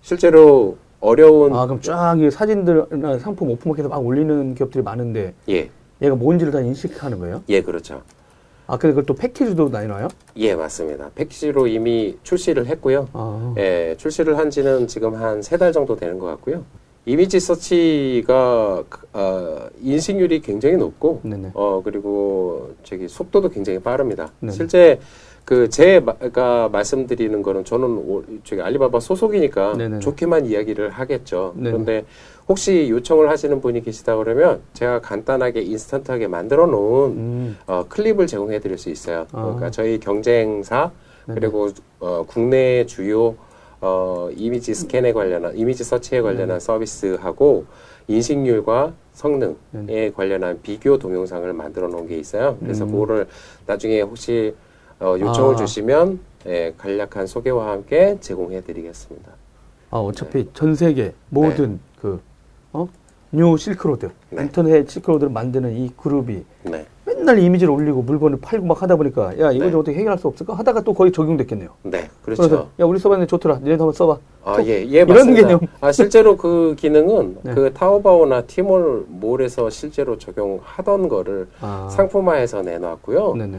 실제로 0.00 0.76
어려운 1.00 1.52
아 1.54 1.66
그럼 1.66 1.80
쫙이 1.80 2.30
사진들이나 2.30 3.18
상품 3.18 3.50
오픈마켓에 3.50 3.88
막 3.88 4.04
올리는 4.04 4.54
기업들이 4.54 4.82
많은데 4.82 5.34
예, 5.48 5.68
얘가 6.02 6.14
뭔지를 6.16 6.52
다 6.52 6.60
인식하는 6.60 7.18
거예요? 7.18 7.42
예, 7.48 7.62
그렇죠. 7.62 8.02
아 8.66 8.76
근데 8.78 8.92
그걸 8.92 9.04
또 9.06 9.14
패키지도 9.14 9.68
나눠요? 9.68 10.08
예, 10.36 10.54
맞습니다. 10.54 11.10
패키지로 11.14 11.66
이미 11.66 12.16
출시를 12.22 12.66
했고요. 12.66 13.08
아. 13.12 13.54
예, 13.58 13.94
출시를 13.98 14.38
한 14.38 14.50
지는 14.50 14.86
지금 14.86 15.14
한 15.14 15.40
세 15.42 15.56
달 15.58 15.72
정도 15.72 15.96
되는 15.96 16.18
것 16.18 16.26
같고요. 16.26 16.64
이미지 17.04 17.40
서치가 17.40 18.84
그, 18.88 19.06
어, 19.12 19.68
인식률이 19.82 20.40
굉장히 20.40 20.76
높고 20.76 21.20
네네. 21.24 21.50
어 21.54 21.82
그리고 21.84 22.74
저기 22.84 23.08
속도도 23.08 23.48
굉장히 23.48 23.80
빠릅니다. 23.80 24.30
네네. 24.40 24.52
실제 24.52 25.00
그 25.44 25.68
제가 25.68 26.68
말씀드리는 26.70 27.42
거는 27.42 27.64
저는 27.64 27.86
오- 27.88 28.22
저기 28.44 28.62
알리바바 28.62 29.00
소속이니까 29.00 29.72
네네네. 29.76 29.98
좋게만 29.98 30.46
이야기를 30.46 30.90
하겠죠. 30.90 31.52
네네. 31.56 31.70
그런데 31.70 32.04
혹시 32.48 32.88
요청을 32.90 33.28
하시는 33.28 33.60
분이 33.60 33.82
계시다 33.82 34.16
그러면 34.16 34.60
제가 34.72 35.00
간단하게 35.00 35.62
인스턴트하게 35.62 36.28
만들어 36.28 36.66
놓은 36.66 37.10
음. 37.12 37.58
어, 37.66 37.84
클립을 37.88 38.26
제공해 38.26 38.58
드릴 38.58 38.78
수 38.78 38.90
있어요. 38.90 39.26
아. 39.32 39.42
그러니까 39.42 39.70
저희 39.70 39.98
경쟁사 40.00 40.90
네네. 41.26 41.40
그리고 41.40 41.70
어, 42.00 42.24
국내 42.26 42.84
주요 42.86 43.36
어, 43.80 44.28
이미지 44.36 44.74
스캔에 44.74 45.12
관련한 45.12 45.56
이미지 45.56 45.84
search에 45.84 46.20
관련한 46.20 46.60
서비스하고 46.60 47.64
인식률과 48.08 48.92
성능에 49.12 49.54
네네. 49.70 50.10
관련한 50.10 50.60
비교 50.62 50.98
동영상을 50.98 51.52
만들어 51.52 51.88
놓은 51.88 52.08
게 52.08 52.16
있어요. 52.16 52.56
그래서 52.60 52.84
음. 52.84 52.90
그거를 52.90 53.26
나중에 53.66 54.00
혹시 54.00 54.54
어, 55.00 55.16
요청을 55.18 55.54
아. 55.54 55.56
주시면 55.56 56.20
예, 56.46 56.74
간략한 56.76 57.26
소개와 57.26 57.70
함께 57.70 58.16
제공해 58.20 58.60
드리겠습니다. 58.62 59.30
아 59.90 59.98
어차피 59.98 60.48
전 60.54 60.74
세계 60.74 61.12
모든 61.28 61.78
그 62.00 62.20
어? 62.72 62.88
뉴 63.30 63.56
실크로드 63.56 64.10
네. 64.30 64.42
인터넷 64.42 64.88
실크로드를 64.88 65.32
만드는 65.32 65.74
이 65.76 65.90
그룹이 65.96 66.44
네. 66.64 66.86
맨날 67.04 67.38
이미지를 67.38 67.72
올리고 67.72 68.02
물건을 68.02 68.38
팔고 68.40 68.66
막 68.66 68.82
하다 68.82 68.96
보니까 68.96 69.38
야 69.38 69.50
이거 69.52 69.64
네. 69.64 69.70
좀 69.70 69.80
어떻게 69.80 69.96
해결할 69.96 70.18
수 70.18 70.28
없을까 70.28 70.54
하다가 70.54 70.82
또 70.82 70.92
거의 70.92 71.12
적용됐겠네요. 71.12 71.70
네. 71.84 72.10
그래서 72.22 72.46
그렇죠. 72.46 72.68
야 72.78 72.84
우리 72.84 72.98
써봤는데 72.98 73.28
좋더라. 73.28 73.56
너희도 73.56 73.84
한번 73.84 73.92
써봐. 73.92 74.18
아, 74.44 74.56
또 74.56 74.66
예, 74.66 74.80
예, 74.80 74.84
이런 74.84 75.08
맞습니다. 75.08 75.48
개념. 75.48 75.60
아, 75.80 75.92
실제로 75.92 76.36
그 76.36 76.74
기능은 76.78 77.38
네. 77.42 77.54
그 77.54 77.72
타오바오나 77.72 78.42
티몰 78.42 79.06
몰에서 79.08 79.70
실제로 79.70 80.18
적용하던 80.18 81.08
거를 81.08 81.48
아. 81.60 81.88
상품화해서 81.90 82.62
내놨고요. 82.62 83.34
네네. 83.36 83.58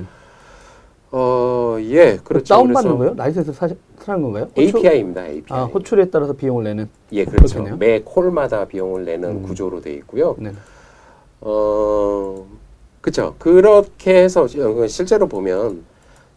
어, 1.15 1.78
예, 1.80 2.17
그렇죠. 2.23 2.56
다운받는 2.56 2.73
그래서 2.73 2.97
거예요? 2.97 3.13
라이센스 3.15 3.54
사, 3.54 3.67
사는 3.99 4.21
건가요? 4.23 4.47
호출- 4.58 4.78
API입니다, 4.80 5.28
API. 5.28 5.60
아 5.60 5.63
호출에 5.65 6.06
따라서 6.10 6.34
비용을 6.34 6.63
내는. 6.63 6.89
예, 7.12 7.23
그렇죠. 7.23 7.54
그렇겠네요. 7.54 7.78
매 7.78 8.02
콜마다 8.04 8.65
비용을 8.65 9.06
내는 9.06 9.30
음. 9.30 9.43
구조로 9.43 9.82
되어 9.82 9.93
있고요. 9.93 10.36
네. 10.39 10.52
어, 11.41 12.47
그쵸. 13.02 13.36
그렇게 13.38 14.23
해서 14.23 14.47
시- 14.47 14.60
어, 14.60 14.88
실제로 14.88 15.28
보면 15.28 15.84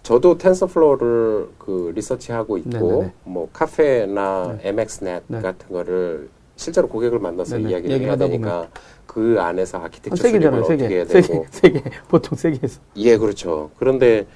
저도 0.02 0.36
TensorFlow를 0.36 1.48
그 1.58 1.92
리서치하고 1.94 2.58
있고 2.58 2.70
네네네. 2.70 3.12
뭐 3.24 3.48
Caffe나 3.54 4.58
MXNet 4.62 5.22
네. 5.28 5.40
같은 5.40 5.68
거를 5.72 6.28
실제로 6.56 6.86
고객을 6.88 7.18
만나서 7.18 7.56
네네. 7.56 7.70
이야기를 7.70 8.00
해야 8.02 8.16
되니까 8.16 8.68
그 9.06 9.36
안에서 9.38 9.78
아키텍처 9.78 10.16
세 10.16 10.28
수립을 10.30 10.58
어떻게 10.58 10.76
개. 10.88 10.94
해야 10.96 11.04
세 11.06 11.22
되고 11.22 11.42
개. 11.42 11.48
세 11.50 11.70
개. 11.70 11.82
보통 12.08 12.36
세 12.36 12.50
개에서 12.50 12.80
예, 12.96 13.16
그렇죠. 13.16 13.70
그런데 13.78 14.26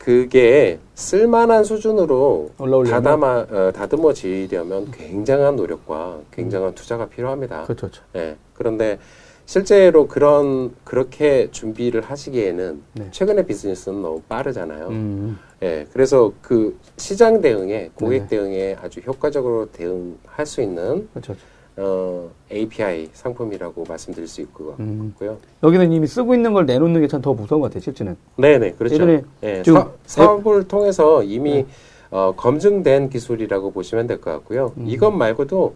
그게 0.00 0.78
쓸만한 0.94 1.62
수준으로? 1.62 2.52
다담아, 2.88 3.46
어, 3.50 3.70
다듬어지려면 3.74 4.90
굉장한 4.92 5.56
노력과 5.56 6.20
굉장한 6.30 6.74
투자가 6.74 7.06
필요합니다. 7.06 7.64
그렇죠. 7.64 7.88
그렇죠. 7.88 8.02
예. 8.16 8.36
그런데 8.54 8.98
실제로 9.44 10.08
그런 10.08 10.74
그렇게 10.84 11.50
준비를 11.50 12.00
하시기에는 12.00 12.82
네. 12.94 13.08
최근의 13.10 13.44
비즈니스는 13.44 14.00
너무 14.00 14.22
빠르잖아요. 14.22 14.88
음. 14.88 15.38
예. 15.62 15.86
그래서 15.92 16.32
그 16.40 16.78
시장 16.96 17.42
대응에 17.42 17.90
고객 17.94 18.22
네. 18.22 18.28
대응에 18.28 18.76
아주 18.80 19.00
효과적으로 19.00 19.70
대응할 19.70 20.46
수 20.46 20.62
있는 20.62 21.10
그렇죠. 21.12 21.36
어, 21.76 22.30
API 22.52 23.08
상품이라고 23.12 23.84
말씀드릴 23.88 24.28
수 24.28 24.40
있고요. 24.42 24.76
음. 24.80 25.14
고요. 25.18 25.38
여기는 25.62 25.92
이미 25.92 26.06
쓰고 26.06 26.34
있는 26.34 26.52
걸 26.52 26.66
내놓는 26.66 27.00
게 27.00 27.06
참 27.08 27.22
더 27.22 27.32
무서운 27.32 27.60
것 27.60 27.68
같아요. 27.68 27.80
실제는. 27.80 28.16
네네, 28.36 28.72
그렇죠. 28.72 28.94
예전에 28.94 29.22
예, 29.42 29.62
사, 29.64 29.90
사업을 30.06 30.68
통해서 30.68 31.22
이미 31.22 31.52
네. 31.54 31.66
어, 32.10 32.34
검증된 32.36 33.08
기술이라고 33.10 33.70
보시면 33.70 34.06
될 34.08 34.20
것 34.20 34.32
같고요. 34.32 34.72
음. 34.76 34.84
이것 34.88 35.10
말고도 35.10 35.74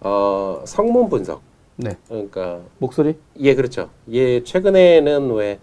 어, 0.00 0.62
성문 0.66 1.08
분석, 1.08 1.40
네. 1.76 1.96
그러니까 2.08 2.60
목소리? 2.78 3.16
예, 3.40 3.54
그렇죠. 3.54 3.88
예, 4.10 4.42
최근에는 4.42 5.32
왜 5.32 5.58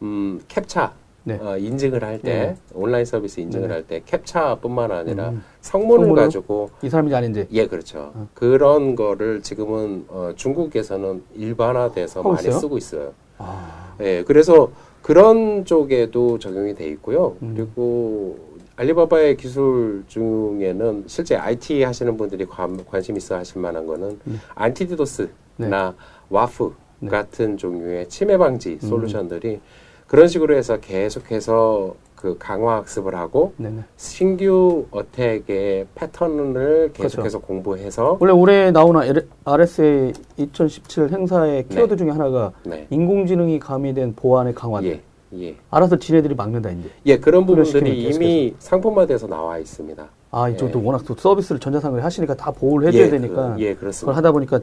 음, 0.00 0.40
캡차 0.48 0.92
네. 1.24 1.38
어, 1.40 1.56
인증을 1.56 2.02
할 2.02 2.20
때 2.20 2.32
네. 2.32 2.56
온라인 2.74 3.04
서비스 3.04 3.40
인증을 3.40 3.68
네. 3.68 3.74
할때 3.74 4.02
캡차뿐만 4.04 4.90
아니라 4.90 5.30
음. 5.30 5.42
성문을 5.60 6.04
성문으로? 6.06 6.14
가지고 6.14 6.70
이 6.82 6.88
사람인지 6.88 7.14
아닌지. 7.14 7.46
예, 7.52 7.66
그렇죠. 7.66 8.12
어. 8.14 8.28
그런 8.34 8.94
거를 8.96 9.42
지금은 9.42 10.06
어, 10.08 10.32
중국에서는 10.34 11.22
일반화돼서 11.34 12.22
많이 12.22 12.40
있어요? 12.40 12.52
쓰고 12.60 12.78
있어요. 12.78 13.12
아. 13.38 13.94
예, 14.00 14.22
그래서 14.24 14.70
그런 15.02 15.64
쪽에도 15.64 16.38
적용이 16.38 16.74
돼 16.74 16.86
있고요. 16.88 17.36
음. 17.42 17.54
그리고 17.56 18.38
알리바바의 18.76 19.36
기술 19.36 20.02
중에는 20.08 21.04
실제 21.06 21.36
IT 21.36 21.82
하시는 21.82 22.16
분들이 22.16 22.44
관, 22.46 22.84
관심 22.86 23.16
있어 23.16 23.36
하실 23.36 23.60
만한 23.60 23.86
거는 23.86 24.18
네. 24.24 24.34
안티디도스나 24.54 25.94
와프 26.30 26.74
네. 27.00 27.08
같은 27.10 27.56
종류의 27.56 28.08
침해 28.08 28.36
방지 28.38 28.78
음. 28.82 28.88
솔루션들이 28.88 29.60
그런 30.06 30.28
식으로 30.28 30.54
해서 30.56 30.78
계속해서 30.78 31.94
그 32.16 32.36
강화 32.38 32.76
학습을 32.76 33.16
하고 33.16 33.52
네네. 33.56 33.82
신규 33.96 34.86
어택의 34.92 35.86
패턴을 35.96 36.92
그렇죠. 36.92 37.02
계속해서 37.02 37.40
공부해서 37.40 38.16
원래 38.20 38.32
올해 38.32 38.70
나오는 38.70 39.00
RSA 39.44 40.12
2017 40.36 41.10
행사의 41.10 41.64
네. 41.64 41.74
키워드 41.74 41.96
중에 41.96 42.10
하나가 42.10 42.52
네. 42.64 42.86
인공지능이 42.90 43.58
가미된 43.58 44.14
보안의 44.14 44.54
강화들. 44.54 44.88
예. 44.88 45.02
예. 45.34 45.56
알아서 45.70 45.98
지네들이 45.98 46.34
막는다 46.34 46.70
이제. 46.70 46.90
예, 47.06 47.18
그런 47.18 47.46
부분들이 47.46 48.02
이미 48.04 48.54
상품화돼서 48.58 49.26
나와 49.26 49.58
있습니다. 49.58 50.06
아 50.30 50.48
이쪽도 50.48 50.78
예. 50.80 50.84
워낙 50.86 51.02
또 51.06 51.14
서비스를 51.16 51.58
전자상거래 51.58 52.02
하시니까 52.02 52.34
다 52.34 52.50
보호를 52.50 52.88
해줘야 52.88 53.06
예, 53.06 53.10
되니까. 53.10 53.54
그, 53.54 53.60
예, 53.60 53.70
그걸 53.70 53.80
그렇습니다. 53.80 54.16
하다 54.16 54.32
보니까 54.32 54.60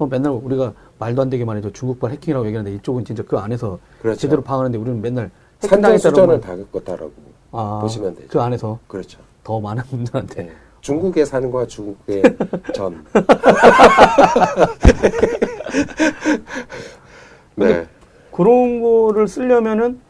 어, 0.00 0.06
맨날 0.06 0.32
우리가 0.32 0.72
말도 0.98 1.20
안 1.22 1.28
되게만 1.30 1.58
해도 1.58 1.70
중국발 1.70 2.10
해킹이라고 2.12 2.46
얘기하는데 2.46 2.74
이쪽은 2.78 3.04
진짜 3.04 3.22
그 3.22 3.36
안에서 3.36 3.78
그렇죠. 4.00 4.18
제대로 4.18 4.40
방어하는데 4.42 4.78
우리는 4.78 5.00
맨날 5.02 5.30
산전수전을 5.60 6.38
것만- 6.38 6.40
다 6.40 6.56
겪었다라고 6.56 7.12
아, 7.52 7.80
보시면 7.82 8.14
되죠. 8.14 8.28
그 8.30 8.40
안에서 8.40 8.78
그렇죠. 8.88 9.20
더 9.44 9.60
많은 9.60 9.82
분들한테 9.84 10.42
네. 10.44 10.50
중국의 10.80 11.26
산과 11.26 11.66
중국의 11.66 12.22
전. 12.74 13.04
네. 17.56 17.86
그런 18.32 18.80
거를 18.80 19.28
쓰려면은 19.28 20.00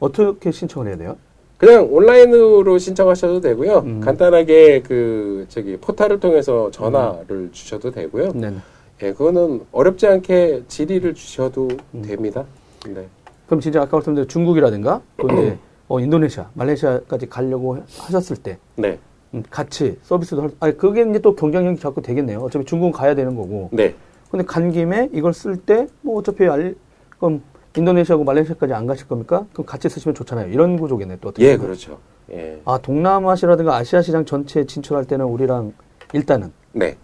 어떻게 0.00 0.50
신청을 0.50 0.88
해야 0.88 0.96
돼요? 0.96 1.16
그냥 1.58 1.86
온라인으로 1.92 2.78
신청하셔도 2.78 3.40
되고요. 3.40 3.78
음. 3.78 4.00
간단하게 4.00 4.82
그 4.82 5.46
저기 5.48 5.76
포탈을 5.76 6.18
통해서 6.18 6.72
전화를 6.72 7.50
주셔도 7.52 7.92
되고요. 7.92 8.32
네. 8.34 8.52
예, 9.02 9.12
그거는 9.12 9.62
어렵지 9.72 10.06
않게 10.06 10.64
질의를 10.68 11.14
주셔도 11.14 11.68
음. 11.94 12.02
됩니다. 12.02 12.44
네. 12.86 13.06
그럼 13.46 13.60
진짜 13.60 13.82
아까 13.82 13.96
말씀드린 13.96 14.28
중국이라든가 14.28 15.00
또 15.16 15.28
이제 15.28 15.58
어, 15.88 16.00
인도네시아, 16.00 16.50
말레이시아까지 16.54 17.28
가려고 17.28 17.78
하셨을 17.98 18.36
때 18.36 18.58
네. 18.76 18.98
음, 19.34 19.42
같이 19.50 19.98
서비스도 20.02 20.42
할, 20.42 20.50
아니 20.60 20.76
그게 20.76 21.02
이제 21.08 21.18
또 21.20 21.34
경쟁력이 21.34 21.78
자꾸 21.80 22.02
되겠네요. 22.02 22.40
어차피 22.40 22.64
중국은 22.64 22.92
가야 22.92 23.14
되는 23.14 23.34
거고 23.36 23.68
네. 23.72 23.94
근데 24.30 24.44
간 24.44 24.70
김에 24.72 25.08
이걸 25.12 25.32
쓸 25.32 25.56
때 25.56 25.86
뭐 26.02 26.18
어차피 26.18 26.44
알, 26.46 26.74
그럼 27.18 27.42
인도네시아하고 27.76 28.24
말레이시아까지 28.24 28.72
안 28.74 28.86
가실 28.86 29.06
겁니까? 29.08 29.46
그럼 29.52 29.64
같이 29.66 29.88
쓰시면 29.88 30.14
좋잖아요. 30.14 30.52
이런 30.52 30.76
구조겠네 30.78 31.18
또 31.20 31.28
어떻게 31.28 31.44
예, 31.46 31.56
보면. 31.56 31.66
그렇죠. 31.68 31.98
예. 32.32 32.60
아 32.64 32.78
동남아시아라든가 32.78 33.76
아시아 33.76 34.02
시장 34.02 34.24
전체에 34.24 34.64
진출할 34.66 35.04
때는 35.04 35.24
우리랑 35.24 35.72
일단은 36.12 36.52
네. 36.72 36.96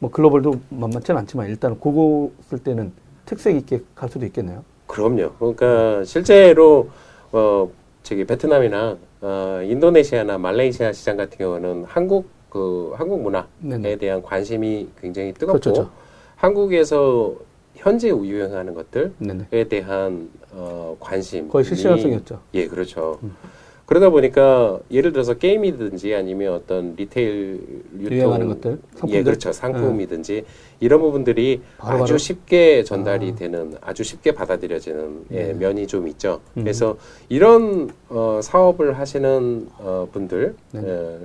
뭐 0.00 0.10
글로벌도 0.10 0.60
만만치는 0.70 1.20
않지만 1.20 1.48
일단은 1.48 1.78
그거 1.78 2.30
쓸 2.48 2.58
때는 2.58 2.92
특색 3.26 3.54
있게 3.56 3.82
갈 3.94 4.08
수도 4.08 4.24
있겠네요. 4.26 4.64
그럼요. 4.86 5.32
그러니까 5.38 6.02
실제로 6.04 6.88
어 7.30 7.70
저기 8.02 8.24
베트남이나 8.24 8.96
어 9.20 9.60
인도네시아나 9.62 10.38
말레이시아 10.38 10.92
시장 10.92 11.18
같은 11.18 11.38
경우는 11.38 11.84
한국 11.84 12.28
그 12.48 12.92
한국 12.96 13.22
문화에 13.22 13.44
네네. 13.60 13.96
대한 13.96 14.22
관심이 14.22 14.88
굉장히 15.00 15.32
뜨겁고 15.34 15.52
그렇죠, 15.60 15.72
그렇죠. 15.72 15.90
한국에서 16.36 17.34
현재 17.76 18.08
유행하는 18.08 18.74
것들에 18.74 19.10
네네. 19.18 19.68
대한 19.68 20.30
어 20.50 20.96
관심 20.98 21.48
거의 21.48 21.64
실시간성이었죠. 21.64 22.40
예, 22.54 22.66
그렇죠. 22.66 23.20
그러다 23.90 24.10
보니까 24.10 24.78
예를 24.92 25.10
들어서 25.10 25.34
게임이든지 25.34 26.14
아니면 26.14 26.54
어떤 26.54 26.94
리테일 26.94 27.82
유통 27.98 28.48
것들, 28.48 28.78
상품들? 28.94 29.18
예, 29.18 29.24
그렇죠. 29.24 29.52
상품이든지 29.52 30.44
이런 30.78 31.00
부분들이 31.00 31.60
바로바로? 31.76 32.04
아주 32.04 32.16
쉽게 32.16 32.84
전달이 32.84 33.32
아. 33.32 33.34
되는 33.34 33.74
아주 33.80 34.04
쉽게 34.04 34.30
받아들여지는 34.30 35.24
예, 35.32 35.46
네. 35.46 35.52
면이 35.54 35.88
좀 35.88 36.06
있죠. 36.06 36.40
음. 36.56 36.62
그래서 36.62 36.98
이런 37.28 37.90
어, 38.08 38.38
사업을 38.40 38.96
하시는 38.96 39.68
어, 39.78 40.06
분들 40.12 40.54
네. 40.70 40.80
어, 40.84 41.18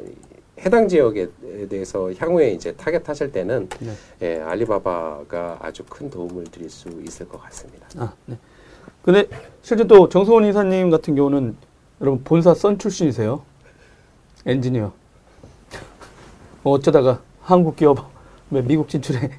해당 0.62 0.88
지역에 0.88 1.28
대해서 1.70 2.12
향후에 2.18 2.50
이제 2.50 2.72
타겟하실 2.72 3.32
때는 3.32 3.70
네. 3.80 3.92
예, 4.24 4.42
알리바바가 4.42 5.60
아주 5.62 5.84
큰 5.88 6.10
도움을 6.10 6.46
드릴 6.46 6.72
수 6.72 6.90
있을 7.06 7.30
것 7.30 7.40
같습니다. 7.44 7.86
아, 7.98 8.12
네. 8.26 8.36
근데 9.04 9.28
실제 9.62 9.84
또 9.84 10.10
정수원 10.10 10.46
이사님 10.46 10.90
같은 10.90 11.14
경우는 11.14 11.56
여러분 12.06 12.24
본사 12.24 12.54
선 12.54 12.78
출신이세요. 12.78 13.42
엔지니어. 14.46 14.94
뭐 16.62 16.74
어쩌다가 16.74 17.20
한국 17.42 17.76
기업 17.76 17.98
왜 18.52 18.62
미국 18.62 18.88
진출에 18.88 19.32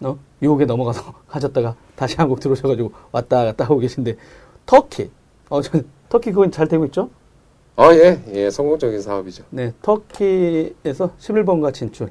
어? 0.00 0.18
유혹에 0.40 0.64
넘어가서 0.64 1.12
하셨다가 1.28 1.76
다시 1.94 2.16
한국 2.16 2.40
들어오셔가지고 2.40 2.92
왔다 3.12 3.44
갔다 3.44 3.64
하고 3.64 3.78
계신데 3.78 4.16
터키. 4.64 5.10
어, 5.50 5.60
저, 5.60 5.82
터키 6.08 6.30
그건 6.32 6.50
잘 6.50 6.66
되고 6.66 6.86
있죠? 6.86 7.10
아, 7.76 7.92
예, 7.92 8.22
예, 8.32 8.50
성공적인 8.50 9.02
사업이죠. 9.02 9.44
네, 9.50 9.74
터키에서 9.82 11.10
11번가 11.18 11.74
진출. 11.74 12.10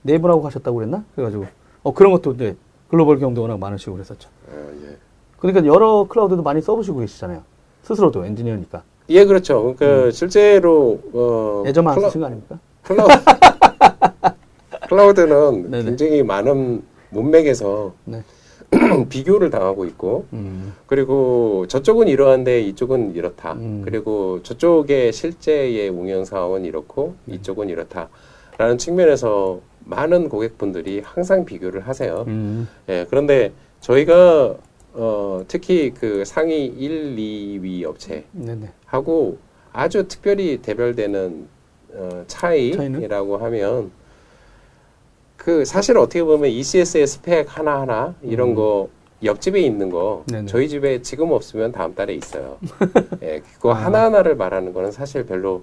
네 0.00 0.16
분하고 0.16 0.40
가셨다고 0.40 0.78
그랬나? 0.78 1.04
그래가지고 1.14 1.46
어 1.82 1.92
그런 1.92 2.12
것도 2.12 2.32
이제 2.32 2.56
글로벌 2.88 3.18
경도 3.18 3.42
워낙 3.42 3.58
많으시고 3.58 3.92
그랬었죠. 3.92 4.30
어, 4.48 4.70
예. 4.84 4.96
그러니까 5.38 5.66
여러 5.66 6.06
클라우드도 6.08 6.42
많이 6.42 6.62
써보시고 6.62 7.00
계시잖아요. 7.00 7.42
스스로도 7.86 8.24
엔지니어니까. 8.24 8.82
예, 9.10 9.24
그렇죠. 9.24 9.74
그러니까 9.76 10.10
실제로 10.10 11.00
어, 11.12 11.62
음. 11.62 11.68
예전만 11.68 11.94
안 11.94 12.00
쓰신 12.00 12.20
거 12.20 12.26
아닙니까? 12.26 12.58
클라우, 12.82 13.06
클라우드는 14.88 15.70
네네. 15.70 15.84
굉장히 15.84 16.22
많은 16.24 16.82
문맥에서 17.10 17.92
네. 18.04 18.24
비교를 19.08 19.50
당하고 19.50 19.84
있고 19.84 20.26
음, 20.32 20.74
그리고 20.86 21.66
저쪽은 21.68 22.08
이러한데 22.08 22.60
이쪽은 22.62 23.14
이렇다. 23.14 23.52
음. 23.52 23.82
그리고 23.84 24.42
저쪽의 24.42 25.12
실제의 25.12 25.88
운영 25.88 26.24
상황은 26.24 26.64
이렇고 26.64 27.14
네. 27.26 27.36
이쪽은 27.36 27.68
이렇다라는 27.68 28.78
측면에서 28.78 29.60
많은 29.84 30.28
고객분들이 30.28 31.02
항상 31.04 31.44
비교를 31.44 31.86
하세요. 31.86 32.24
음, 32.26 32.66
예, 32.88 33.06
그런데 33.08 33.52
저희가 33.78 34.56
어, 34.98 35.44
특히 35.46 35.92
그 35.92 36.24
상위 36.24 36.64
1, 36.66 37.16
2위 37.16 37.84
업체하고. 37.84 39.38
아주 39.72 40.08
특별히 40.08 40.56
대별되는 40.62 41.48
어, 41.92 42.24
차이라고 42.26 43.36
하면 43.36 43.90
그 45.36 45.66
사실 45.66 45.98
어떻게 45.98 46.24
보면 46.24 46.50
ECS의 46.50 47.06
스펙 47.06 47.58
하나하나 47.58 48.14
이런 48.22 48.50
음. 48.50 48.54
거 48.54 48.88
옆집에 49.22 49.60
있는 49.60 49.90
거 49.90 50.24
네네. 50.28 50.46
저희 50.46 50.68
집에 50.68 51.02
지금 51.02 51.30
없으면 51.30 51.72
다음 51.72 51.94
달에 51.94 52.14
있어요. 52.14 52.58
예, 53.22 53.42
그거 53.54 53.72
아. 53.72 53.84
하나하나를 53.84 54.34
말하는 54.34 54.72
거는 54.72 54.92
사실 54.92 55.26
별로 55.26 55.62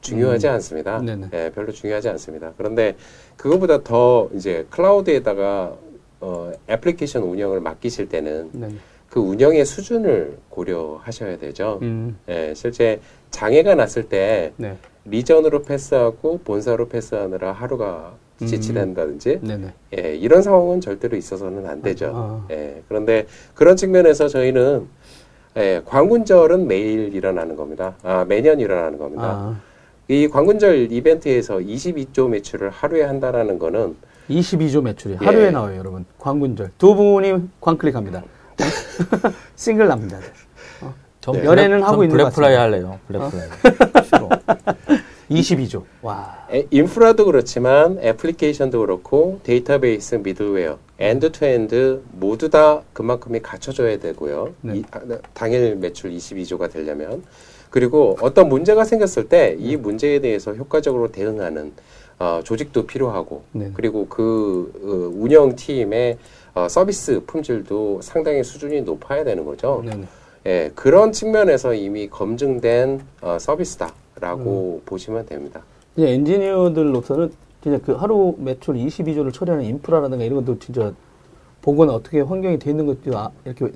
중요하지 0.00 0.46
음. 0.46 0.52
않습니다. 0.54 1.00
네네. 1.00 1.30
예, 1.32 1.52
별로 1.52 1.72
중요하지 1.72 2.08
않습니다. 2.10 2.52
그런데 2.56 2.96
그거보다 3.36 3.82
더 3.82 4.30
이제 4.32 4.64
클라우드에다가 4.70 5.76
어, 6.20 6.52
애플리케이션 6.68 7.22
운영을 7.22 7.60
맡기실 7.60 8.08
때는 8.08 8.50
네네. 8.52 8.74
그 9.08 9.20
운영의 9.20 9.64
수준을 9.64 10.38
고려하셔야 10.50 11.38
되죠. 11.38 11.78
음, 11.82 12.18
예, 12.28 12.54
실제 12.54 13.00
장애가 13.30 13.74
났을 13.74 14.08
때 14.08 14.52
네. 14.56 14.76
리전으로 15.04 15.62
패스하고 15.62 16.40
본사로 16.44 16.88
패스하느라 16.88 17.52
하루가 17.52 18.14
음. 18.40 18.46
지치된다든지 18.46 19.40
네네. 19.42 19.72
예, 19.98 20.14
이런 20.14 20.42
상황은 20.42 20.80
절대로 20.80 21.16
있어서는 21.16 21.66
안 21.66 21.82
되죠. 21.82 22.12
아. 22.14 22.46
예, 22.50 22.82
그런데 22.86 23.26
그런 23.54 23.76
측면에서 23.76 24.28
저희는 24.28 24.86
예, 25.56 25.82
광군절은 25.84 26.68
매일 26.68 27.12
일어나는 27.12 27.56
겁니다. 27.56 27.96
아, 28.04 28.24
매년 28.24 28.60
일어나는 28.60 28.98
겁니다. 28.98 29.24
아, 29.24 29.60
이 30.06 30.28
광군절 30.28 30.92
이벤트에서 30.92 31.56
22조 31.56 32.28
매출을 32.28 32.70
하루에 32.70 33.02
한다라는 33.02 33.58
거는 33.58 33.96
22조 34.40 34.82
매출이 34.82 35.16
예. 35.20 35.24
하루에 35.24 35.50
나와요, 35.50 35.76
여러분. 35.76 36.04
광군절. 36.18 36.70
두 36.78 36.94
분이 36.94 37.34
광클릭합니다. 37.60 38.22
싱글 39.56 39.88
납니다. 39.88 40.18
전 41.20 41.34
네. 41.34 41.44
연애는 41.44 41.78
블랙- 41.80 41.86
하고 41.86 41.96
전 41.96 42.04
있는 42.04 42.16
것 42.24 42.34
블랙프라이 42.34 42.54
같습니다. 42.56 42.62
할래요. 42.62 42.98
블랙프라이. 43.08 44.04
싫어. 44.06 44.28
22조. 45.30 45.84
와. 46.02 46.46
에, 46.52 46.66
인프라도 46.70 47.24
그렇지만 47.24 47.98
애플리케이션도 48.02 48.80
그렇고 48.80 49.40
데이터베이스, 49.44 50.16
미들웨어, 50.16 50.78
엔드 50.98 51.32
투 51.32 51.44
엔드 51.44 52.02
모두 52.12 52.48
다 52.50 52.82
그만큼이 52.92 53.40
갖춰져야 53.40 53.98
되고요. 53.98 54.54
네. 54.62 54.78
이, 54.78 54.84
아, 54.90 55.00
당일 55.34 55.76
매출 55.76 56.10
22조가 56.10 56.70
되려면 56.72 57.22
그리고 57.70 58.16
어떤 58.20 58.48
문제가 58.48 58.84
생겼을 58.84 59.28
때 59.28 59.56
이 59.58 59.76
문제에 59.76 60.18
대해서 60.20 60.52
효과적으로 60.54 61.12
대응하는 61.12 61.72
어, 62.20 62.42
조직도 62.44 62.86
필요하고 62.86 63.42
네. 63.52 63.70
그리고 63.72 64.06
그 64.06 64.70
어, 64.84 65.18
운영팀의 65.20 66.18
어, 66.54 66.68
서비스 66.68 67.22
품질도 67.26 68.02
상당히 68.02 68.44
수준이 68.44 68.82
높아야 68.82 69.24
되는 69.24 69.44
거죠. 69.44 69.82
네네. 69.84 70.06
예, 70.46 70.70
그런 70.74 71.12
측면에서 71.12 71.72
이미 71.72 72.08
검증된 72.08 73.00
어, 73.22 73.38
서비스다라고 73.40 74.82
보시면 74.84 75.26
됩니다. 75.26 75.62
이제 75.96 76.10
엔지니어들로서는 76.12 77.32
진짜 77.62 77.78
그 77.84 77.92
하루 77.92 78.34
매출 78.38 78.74
22조를 78.74 79.32
처리하는 79.32 79.64
인프라라든가 79.64 80.22
이런 80.22 80.44
것도 80.44 80.58
진짜 80.58 80.92
보거나 81.62 81.94
어떻게 81.94 82.20
환경이 82.20 82.58
돼 82.58 82.70
있는 82.70 82.86
것도 82.86 83.16
아, 83.16 83.30
이렇게 83.46 83.70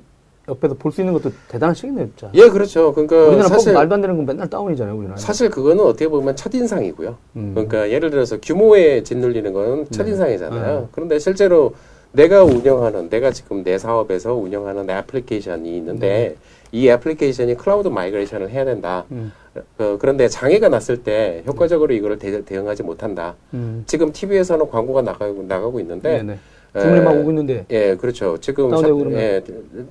옆에서 0.49 0.75
볼 0.75 0.93
수 0.93 1.01
있는 1.01 1.15
것도 1.15 1.33
대단하시겠네요, 1.49 2.07
진짜. 2.09 2.31
예, 2.35 2.49
그렇죠. 2.49 2.93
그러니까 2.93 3.17
우리나라 3.29 3.49
사실 3.49 3.73
법 3.73 3.81
말도 3.81 3.95
안 3.95 4.01
되는 4.01 4.17
건 4.17 4.27
맨날 4.27 4.49
다운이잖아요, 4.49 4.95
우리나라. 4.97 5.17
사실 5.17 5.49
그거는 5.51 5.83
어떻게 5.85 6.07
보면 6.09 6.37
첫 6.37 6.55
인상이고요. 6.55 7.17
음. 7.37 7.53
그러니까 7.55 7.91
예를 7.91 8.11
들어서 8.11 8.39
규모에 8.41 9.03
짓눌리는 9.03 9.53
건 9.53 9.87
첫인상이잖아요. 9.91 10.81
네. 10.81 10.87
그런데 10.93 11.19
실제로 11.19 11.75
내가 12.13 12.45
운영하는 12.45 13.09
내가 13.09 13.33
지금 13.33 13.65
내 13.65 13.77
사업에서 13.79 14.35
운영하는 14.35 14.89
애플리케이션이 14.89 15.77
있는데 15.79 16.37
이 16.71 16.89
애플리케이션이 16.89 17.57
클라우드 17.57 17.89
migration을 17.89 18.51
해야 18.51 18.65
된다. 18.65 19.05
음. 19.11 19.33
어, 19.79 19.97
그런데 19.99 20.29
장애가 20.29 20.69
났을 20.69 21.03
때 21.03 21.43
효과적으로 21.47 21.93
이거를 21.95 22.19
대, 22.19 22.57
응하지 22.57 22.83
못한다. 22.83 23.35
음. 23.55 23.83
지금 23.87 24.13
TV에서는 24.13 24.69
광고가 24.69 25.03
나가고, 25.03 25.45
나가고 25.49 25.81
있는데 25.81 26.19
네네. 26.19 26.39
주문이 26.81 27.01
막 27.03 27.15
에, 27.15 27.21
오고 27.21 27.31
있는데. 27.31 27.67
예, 27.71 27.97
그렇죠. 27.97 28.39
지금 28.39 28.71
다운되고 28.71 28.99
사- 28.99 29.05
그러면? 29.05 29.21
예, 29.21 29.43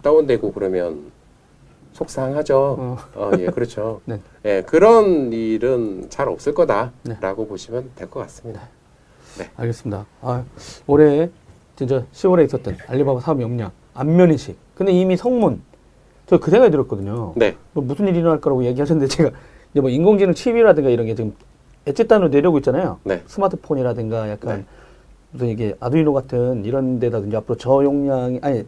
다운되고 0.01 0.51
그러면 0.51 1.11
속상하죠. 1.93 2.57
어. 2.79 2.97
어, 3.15 3.31
예, 3.39 3.45
그렇죠. 3.47 4.01
네. 4.05 4.19
예, 4.45 4.61
그런 4.63 5.31
일은 5.31 6.07
잘 6.09 6.27
없을 6.27 6.51
네. 6.53 6.55
거다라고 6.55 7.47
보시면 7.47 7.91
될 7.95 8.09
것 8.09 8.19
같습니다. 8.21 8.61
알겠습니다. 9.55 10.05
아, 10.21 10.43
올해 10.85 11.29
진짜 11.75 12.03
10월에 12.13 12.45
있었던 12.45 12.77
알리바바 12.87 13.19
사업 13.21 13.41
역량, 13.41 13.71
안면인식. 13.93 14.55
근데 14.75 14.91
이미 14.91 15.17
성문, 15.17 15.61
저 16.27 16.37
그 16.37 16.51
생각이 16.51 16.71
들었거든요. 16.71 17.33
네, 17.35 17.55
뭐 17.73 17.83
무슨 17.83 18.07
일이 18.07 18.19
일어날 18.19 18.39
거라고 18.41 18.63
얘기하셨는데 18.65 19.07
제가 19.07 19.31
이제 19.71 19.81
뭐 19.81 19.89
인공지능 19.89 20.33
칩이라든가 20.33 20.89
이런 20.89 21.05
게 21.07 21.15
지금 21.15 21.33
엣지 21.85 22.07
단으로 22.07 22.29
내려오고 22.29 22.59
있잖아요. 22.59 22.99
네. 23.03 23.21
스마트폰이라든가 23.25 24.29
약간 24.29 24.57
네. 24.59 24.65
무슨 25.33 25.47
이게 25.49 25.75
아두이노 25.79 26.13
같은 26.13 26.63
이런 26.63 26.99
데다든지 26.99 27.35
앞으로 27.35 27.55
저용량이 27.57 28.39
아니 28.41 28.63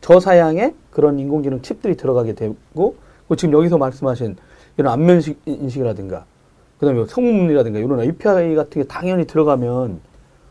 저사양의 0.00 0.74
그런 0.90 1.18
인공지능 1.18 1.62
칩들이 1.62 1.96
들어가게 1.96 2.32
되고 2.34 2.96
그 3.28 3.36
지금 3.36 3.54
여기서 3.54 3.76
말씀하신 3.78 4.36
이런 4.78 4.92
안면식 4.92 5.40
인식이라든가 5.46 6.24
그다음에 6.78 7.04
성문이라든가 7.06 7.78
이런 7.78 8.00
API 8.00 8.54
같은 8.54 8.82
게 8.82 8.88
당연히 8.88 9.26
들어가면 9.26 10.00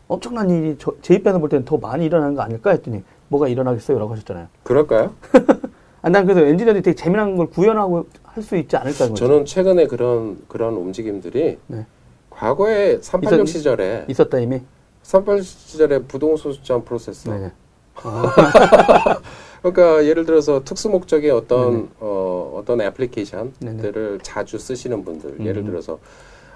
엄청난 0.08 0.50
일이 0.50 0.76
저, 0.78 0.92
제 1.02 1.14
입장에서 1.14 1.38
볼 1.40 1.48
때는 1.48 1.64
더 1.64 1.76
많이 1.78 2.04
일어나는 2.06 2.34
거 2.34 2.42
아닐까 2.42 2.70
했더니 2.70 3.02
뭐가 3.28 3.48
일어나겠어요? 3.48 3.98
라고 3.98 4.12
하셨잖아요. 4.12 4.46
그럴까요? 4.62 5.14
아, 6.02 6.08
난 6.10 6.24
그래서 6.24 6.42
엔지니어들이 6.46 6.82
되게 6.82 6.94
재미난 6.94 7.36
걸 7.36 7.48
구현하고 7.48 8.06
할 8.22 8.42
수 8.42 8.54
있지 8.56 8.76
않을까 8.76 9.08
거죠. 9.08 9.14
저는 9.14 9.44
최근에 9.46 9.86
그런 9.86 10.36
그런 10.46 10.74
움직임들이 10.74 11.58
네. 11.68 11.86
과거에 12.28 12.98
386 13.00 13.46
있었- 13.46 13.52
시절에 13.58 14.04
있었다 14.08 14.38
이미. 14.38 14.60
386 15.06 15.44
시절에 15.44 15.98
부동소수점 16.00 16.84
프로세서 16.84 17.30
네네. 17.32 17.52
그러니까 19.62 20.04
예를 20.04 20.24
들어서 20.26 20.64
특수 20.64 20.90
목적의 20.90 21.30
어떤 21.30 21.72
네네. 21.72 21.88
어, 22.00 22.56
어떤 22.58 22.80
애플리케이션들을 22.80 24.18
자주 24.22 24.58
쓰시는 24.58 25.04
분들 25.04 25.38
예를 25.46 25.62
음. 25.62 25.66
들어서 25.66 25.98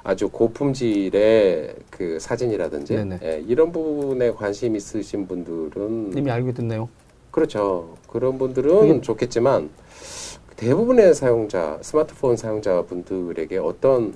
아주 0.02 0.28
고품질의 0.30 1.76
그 1.90 2.18
사진이라든지. 2.18 2.94
예, 3.22 3.44
이런 3.46 3.70
부분에 3.70 4.32
관심 4.32 4.74
있으신 4.74 5.28
분들은 5.28 6.16
이미 6.16 6.30
알고 6.30 6.52
내용. 6.66 6.88
그렇죠 7.30 7.94
그런 8.08 8.36
분들은 8.38 8.80
그게- 8.80 9.00
좋겠지만 9.00 9.70
대부분의 10.56 11.14
사용자 11.14 11.78
스마트폰 11.82 12.36
사용자 12.36 12.82
분들에게 12.82 13.58
어떤 13.58 14.14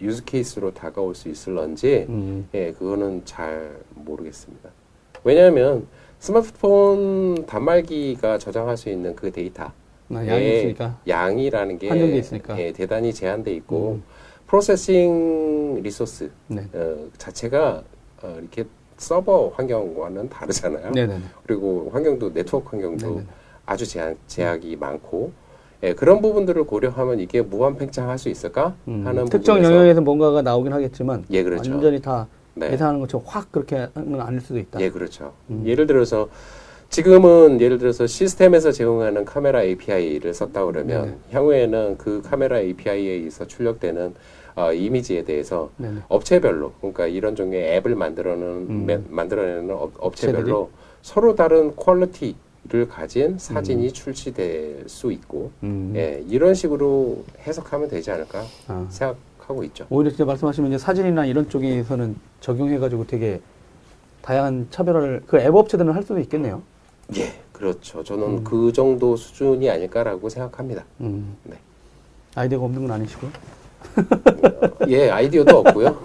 use 0.00 0.24
case로 0.24 0.72
다가올 0.72 1.14
수 1.14 1.28
있을런지 1.28 2.06
음. 2.08 2.48
예, 2.54 2.72
그거는 2.72 3.22
잘 3.24 3.78
모르겠습니다. 3.94 4.70
왜냐하면 5.24 5.86
스마트폰 6.20 7.46
단말기가 7.46 8.38
저장할 8.38 8.76
수 8.76 8.88
있는 8.88 9.14
그 9.14 9.30
데이터 9.30 9.64
아, 10.10 10.26
양이 10.26 10.44
예. 10.44 10.74
양이라는 11.06 11.78
게 11.78 11.88
한정돼 11.88 12.16
있으니까. 12.18 12.58
예, 12.60 12.72
대단히 12.72 13.12
제한돼 13.12 13.52
있고 13.56 13.92
음. 13.92 14.02
processing 14.46 15.82
resource 15.82 16.30
네. 16.46 16.66
어, 16.72 17.08
자체가 17.18 17.82
어, 18.22 18.36
이렇게 18.40 18.64
서버 18.96 19.52
환경과는 19.54 20.28
다르잖아요. 20.28 20.90
네네네. 20.92 21.22
그리고 21.46 21.90
환경도 21.92 22.32
네트워크 22.32 22.70
환경도 22.70 23.06
네네네. 23.06 23.26
아주 23.66 23.86
제한, 23.86 24.16
제약이 24.26 24.76
많고 24.76 25.30
예, 25.82 25.92
그런 25.94 26.20
부분들을 26.20 26.64
고려하면 26.64 27.20
이게 27.20 27.40
무한 27.40 27.76
팽창할 27.76 28.18
수 28.18 28.28
있을까 28.28 28.74
음, 28.88 29.02
하는 29.06 29.24
특정 29.26 29.62
영역에서 29.62 30.00
뭔가가 30.00 30.42
나오긴 30.42 30.72
하겠지만 30.72 31.24
예 31.30 31.42
그렇죠. 31.44 31.70
완전히 31.70 32.00
다 32.00 32.26
네. 32.54 32.72
예상하는 32.72 33.00
것처럼 33.00 33.24
확 33.26 33.52
그렇게 33.52 33.88
하는 33.94 34.10
건 34.12 34.20
아닐 34.20 34.40
수도 34.40 34.58
있다. 34.58 34.80
예, 34.80 34.90
그렇죠. 34.90 35.32
음. 35.50 35.62
예를 35.64 35.86
들어서 35.86 36.28
지금은 36.90 37.60
예를 37.60 37.78
들어서 37.78 38.06
시스템에서 38.06 38.72
제공하는 38.72 39.24
카메라 39.24 39.62
API를 39.62 40.34
썼다 40.34 40.64
그러면 40.64 41.02
네네. 41.02 41.16
향후에는 41.32 41.98
그 41.98 42.22
카메라 42.22 42.58
API에 42.58 43.12
의해서 43.12 43.46
출력되는 43.46 44.14
어, 44.56 44.72
이미지에 44.72 45.22
대해서 45.22 45.70
네네. 45.76 46.00
업체별로 46.08 46.72
그러니까 46.80 47.06
이런 47.06 47.36
종류의 47.36 47.76
앱을 47.76 47.94
만들어내는 47.94 48.48
음. 48.68 48.84
매- 48.86 48.98
만들어내는 49.08 49.70
업, 49.70 49.92
업체별로 49.98 50.70
서로 51.02 51.36
다른 51.36 51.76
quality 51.76 52.34
를 52.70 52.86
가진 52.86 53.38
사진이 53.38 53.92
출시될 53.92 54.84
수 54.88 55.10
있고 55.10 55.50
음. 55.62 55.92
예, 55.96 56.22
이런 56.28 56.52
식으로 56.52 57.24
해석하면 57.46 57.88
되지 57.88 58.10
않을까 58.10 58.44
아. 58.66 58.86
생각하고 58.90 59.64
있죠. 59.64 59.86
오히려 59.88 60.10
진짜 60.10 60.26
말씀하시면 60.26 60.72
이제 60.72 60.78
사진이나 60.78 61.24
이런 61.24 61.48
쪽에서는 61.48 62.14
적용해가지고 62.42 63.06
되게 63.06 63.40
다양한 64.20 64.66
차별화를 64.70 65.22
그 65.26 65.38
앱 65.38 65.54
업체들은 65.54 65.94
할 65.94 66.02
수도 66.02 66.18
있겠네요. 66.20 66.60
예, 67.16 67.32
그렇죠. 67.52 68.04
저는 68.04 68.22
음. 68.26 68.44
그 68.44 68.70
정도 68.70 69.16
수준이 69.16 69.70
아닐까라고 69.70 70.28
생각합니다. 70.28 70.84
음. 71.00 71.36
네. 71.44 71.56
아이디어가 72.34 72.66
없는 72.66 72.82
건 72.82 72.90
아니시고. 72.92 73.28
예, 74.88 75.08
아이디어도 75.08 75.60
없고요. 75.60 75.96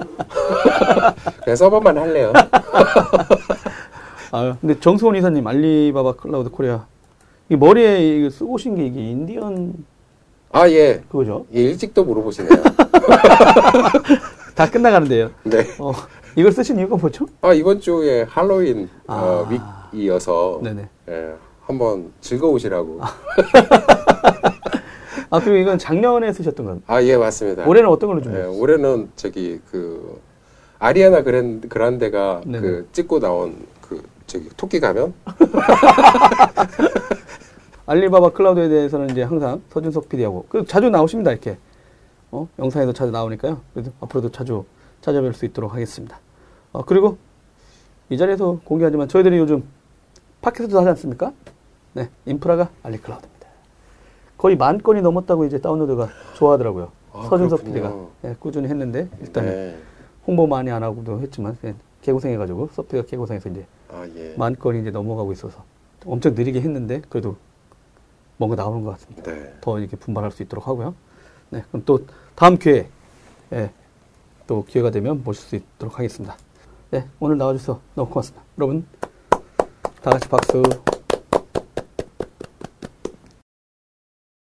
그냥 1.44 1.56
서버만 1.58 1.98
할래요. 1.98 2.32
아, 4.34 4.58
근데 4.60 4.78
정수원 4.80 5.16
이사님 5.16 5.46
알리바바 5.46 6.14
클라우드 6.14 6.50
코리아 6.50 6.88
이 7.50 7.56
머리에 7.56 8.28
쓰고 8.32 8.54
오신 8.54 8.76
게 8.76 8.88
이게 8.88 9.12
인디언 9.12 9.86
아, 10.52 10.68
예. 10.70 11.04
그거죠? 11.08 11.46
예, 11.54 11.62
일찍도 11.62 12.04
물어보시네요. 12.04 12.50
다 14.56 14.70
끝나가는데요. 14.70 15.30
네. 15.44 15.68
어, 15.80 15.92
이걸 16.36 16.52
쓰신 16.52 16.80
이유가 16.80 16.96
뭐죠? 16.96 17.28
아, 17.42 17.54
이번 17.54 17.80
주에 17.80 18.24
할로윈 18.24 18.90
어, 19.08 19.46
아. 19.48 19.90
week이어서 19.94 20.62
네네. 20.64 20.90
예, 21.10 21.34
한번 21.62 22.12
즐거우시라고. 22.22 23.02
아 25.30 25.40
그리고 25.40 25.58
이건 25.58 25.78
작년에 25.78 26.34
쓰셨던 26.34 26.66
건 26.66 26.82
아, 26.88 27.04
예, 27.04 27.18
맞습니다. 27.18 27.68
올해는 27.68 27.88
어떤 27.88 28.08
걸로 28.08 28.20
예, 28.22 28.24
준비했어요? 28.24 28.60
올해는 28.60 29.12
저기 29.16 29.60
그 29.70 30.20
아리아나 30.80 31.22
그랜 31.22 31.62
그란데가 31.62 32.42
네네. 32.46 32.60
그 32.62 32.88
찍고 32.94 33.20
나온 33.20 33.54
그 33.56 33.73
저기 34.34 34.50
토끼 34.58 34.80
가면 34.80 35.14
알리바바 37.86 38.32
클라우드에 38.32 38.68
대해서는 38.68 39.12
이제 39.12 39.22
항상 39.22 39.62
서준석 39.70 40.10
PD하고 40.10 40.48
그 40.50 40.66
자주 40.66 40.90
나오십니다 40.90 41.32
이렇게 41.32 41.60
어? 42.32 42.48
영상에도 42.58 42.94
자주 42.94 43.12
나오니까요. 43.12 43.62
그래서 43.76 43.92
앞으로도 44.02 44.32
자주 44.32 44.66
찾아뵐 45.02 45.34
수 45.34 45.46
있도록 45.46 45.72
하겠습니다. 45.72 46.20
어, 46.72 46.84
그리고 46.84 47.20
이 48.10 48.18
자리에서 48.18 48.60
공개하지만 48.64 49.08
저희들이 49.08 49.38
요즘 49.38 49.64
팟캐스트도 50.42 50.80
하지 50.80 50.90
않습니까? 50.90 51.32
네, 51.94 52.10
인프라가 52.26 52.70
알리클라우드입니다. 52.82 53.48
거의 54.40 54.58
만 54.58 54.82
건이 54.82 55.04
넘었다고 55.04 55.46
이제 55.46 55.62
다운로드가 55.62 56.10
좋아하더라고요. 56.34 56.92
아, 57.14 57.28
서준석. 57.30 57.66
PD가 57.66 57.94
네, 58.24 58.36
꾸준히 58.40 58.68
했는데 58.68 59.10
일단 59.22 59.46
은 59.46 59.50
네. 59.52 59.78
홍보 60.26 60.48
많이 60.48 60.72
안 60.72 60.82
하고도 60.82 61.20
했지만 61.20 61.56
예, 61.66 61.76
개고생해가지고 62.02 62.70
소프트웨어 62.74 63.06
개고생해서 63.06 63.50
이제 63.50 63.68
아, 63.94 64.08
예. 64.16 64.36
만 64.38 64.56
건이 64.56 64.82
이제 64.82 64.92
넘어가고 64.92 65.32
있어서 65.34 65.64
엄청 66.06 66.34
느리게 66.34 66.60
했는데 66.62 67.02
그래도 67.10 67.38
뭔가 68.38 68.56
나오는 68.56 68.84
것 68.84 68.92
같습니다. 68.92 69.32
네. 69.32 69.54
더 69.62 69.80
이렇게 69.80 69.96
분발할 69.96 70.32
수 70.32 70.44
있도록 70.44 70.68
하고요. 70.68 70.96
네, 71.50 71.64
그럼 71.70 71.84
또 71.86 72.06
다음 72.36 72.58
기회에 72.58 72.90
예, 73.54 73.72
또 74.48 74.66
기회가 74.66 74.90
되면 74.90 75.24
모실 75.24 75.44
수 75.44 75.56
있도록 75.56 76.00
하겠습니다. 76.00 76.36
네, 76.92 77.08
오늘 77.20 77.38
나와주셔서 77.38 77.80
너무 77.96 78.10
고맙습니다. 78.10 78.44
여러분 78.58 78.86
다 80.02 80.12
같이 80.12 80.28
박수. 80.28 80.64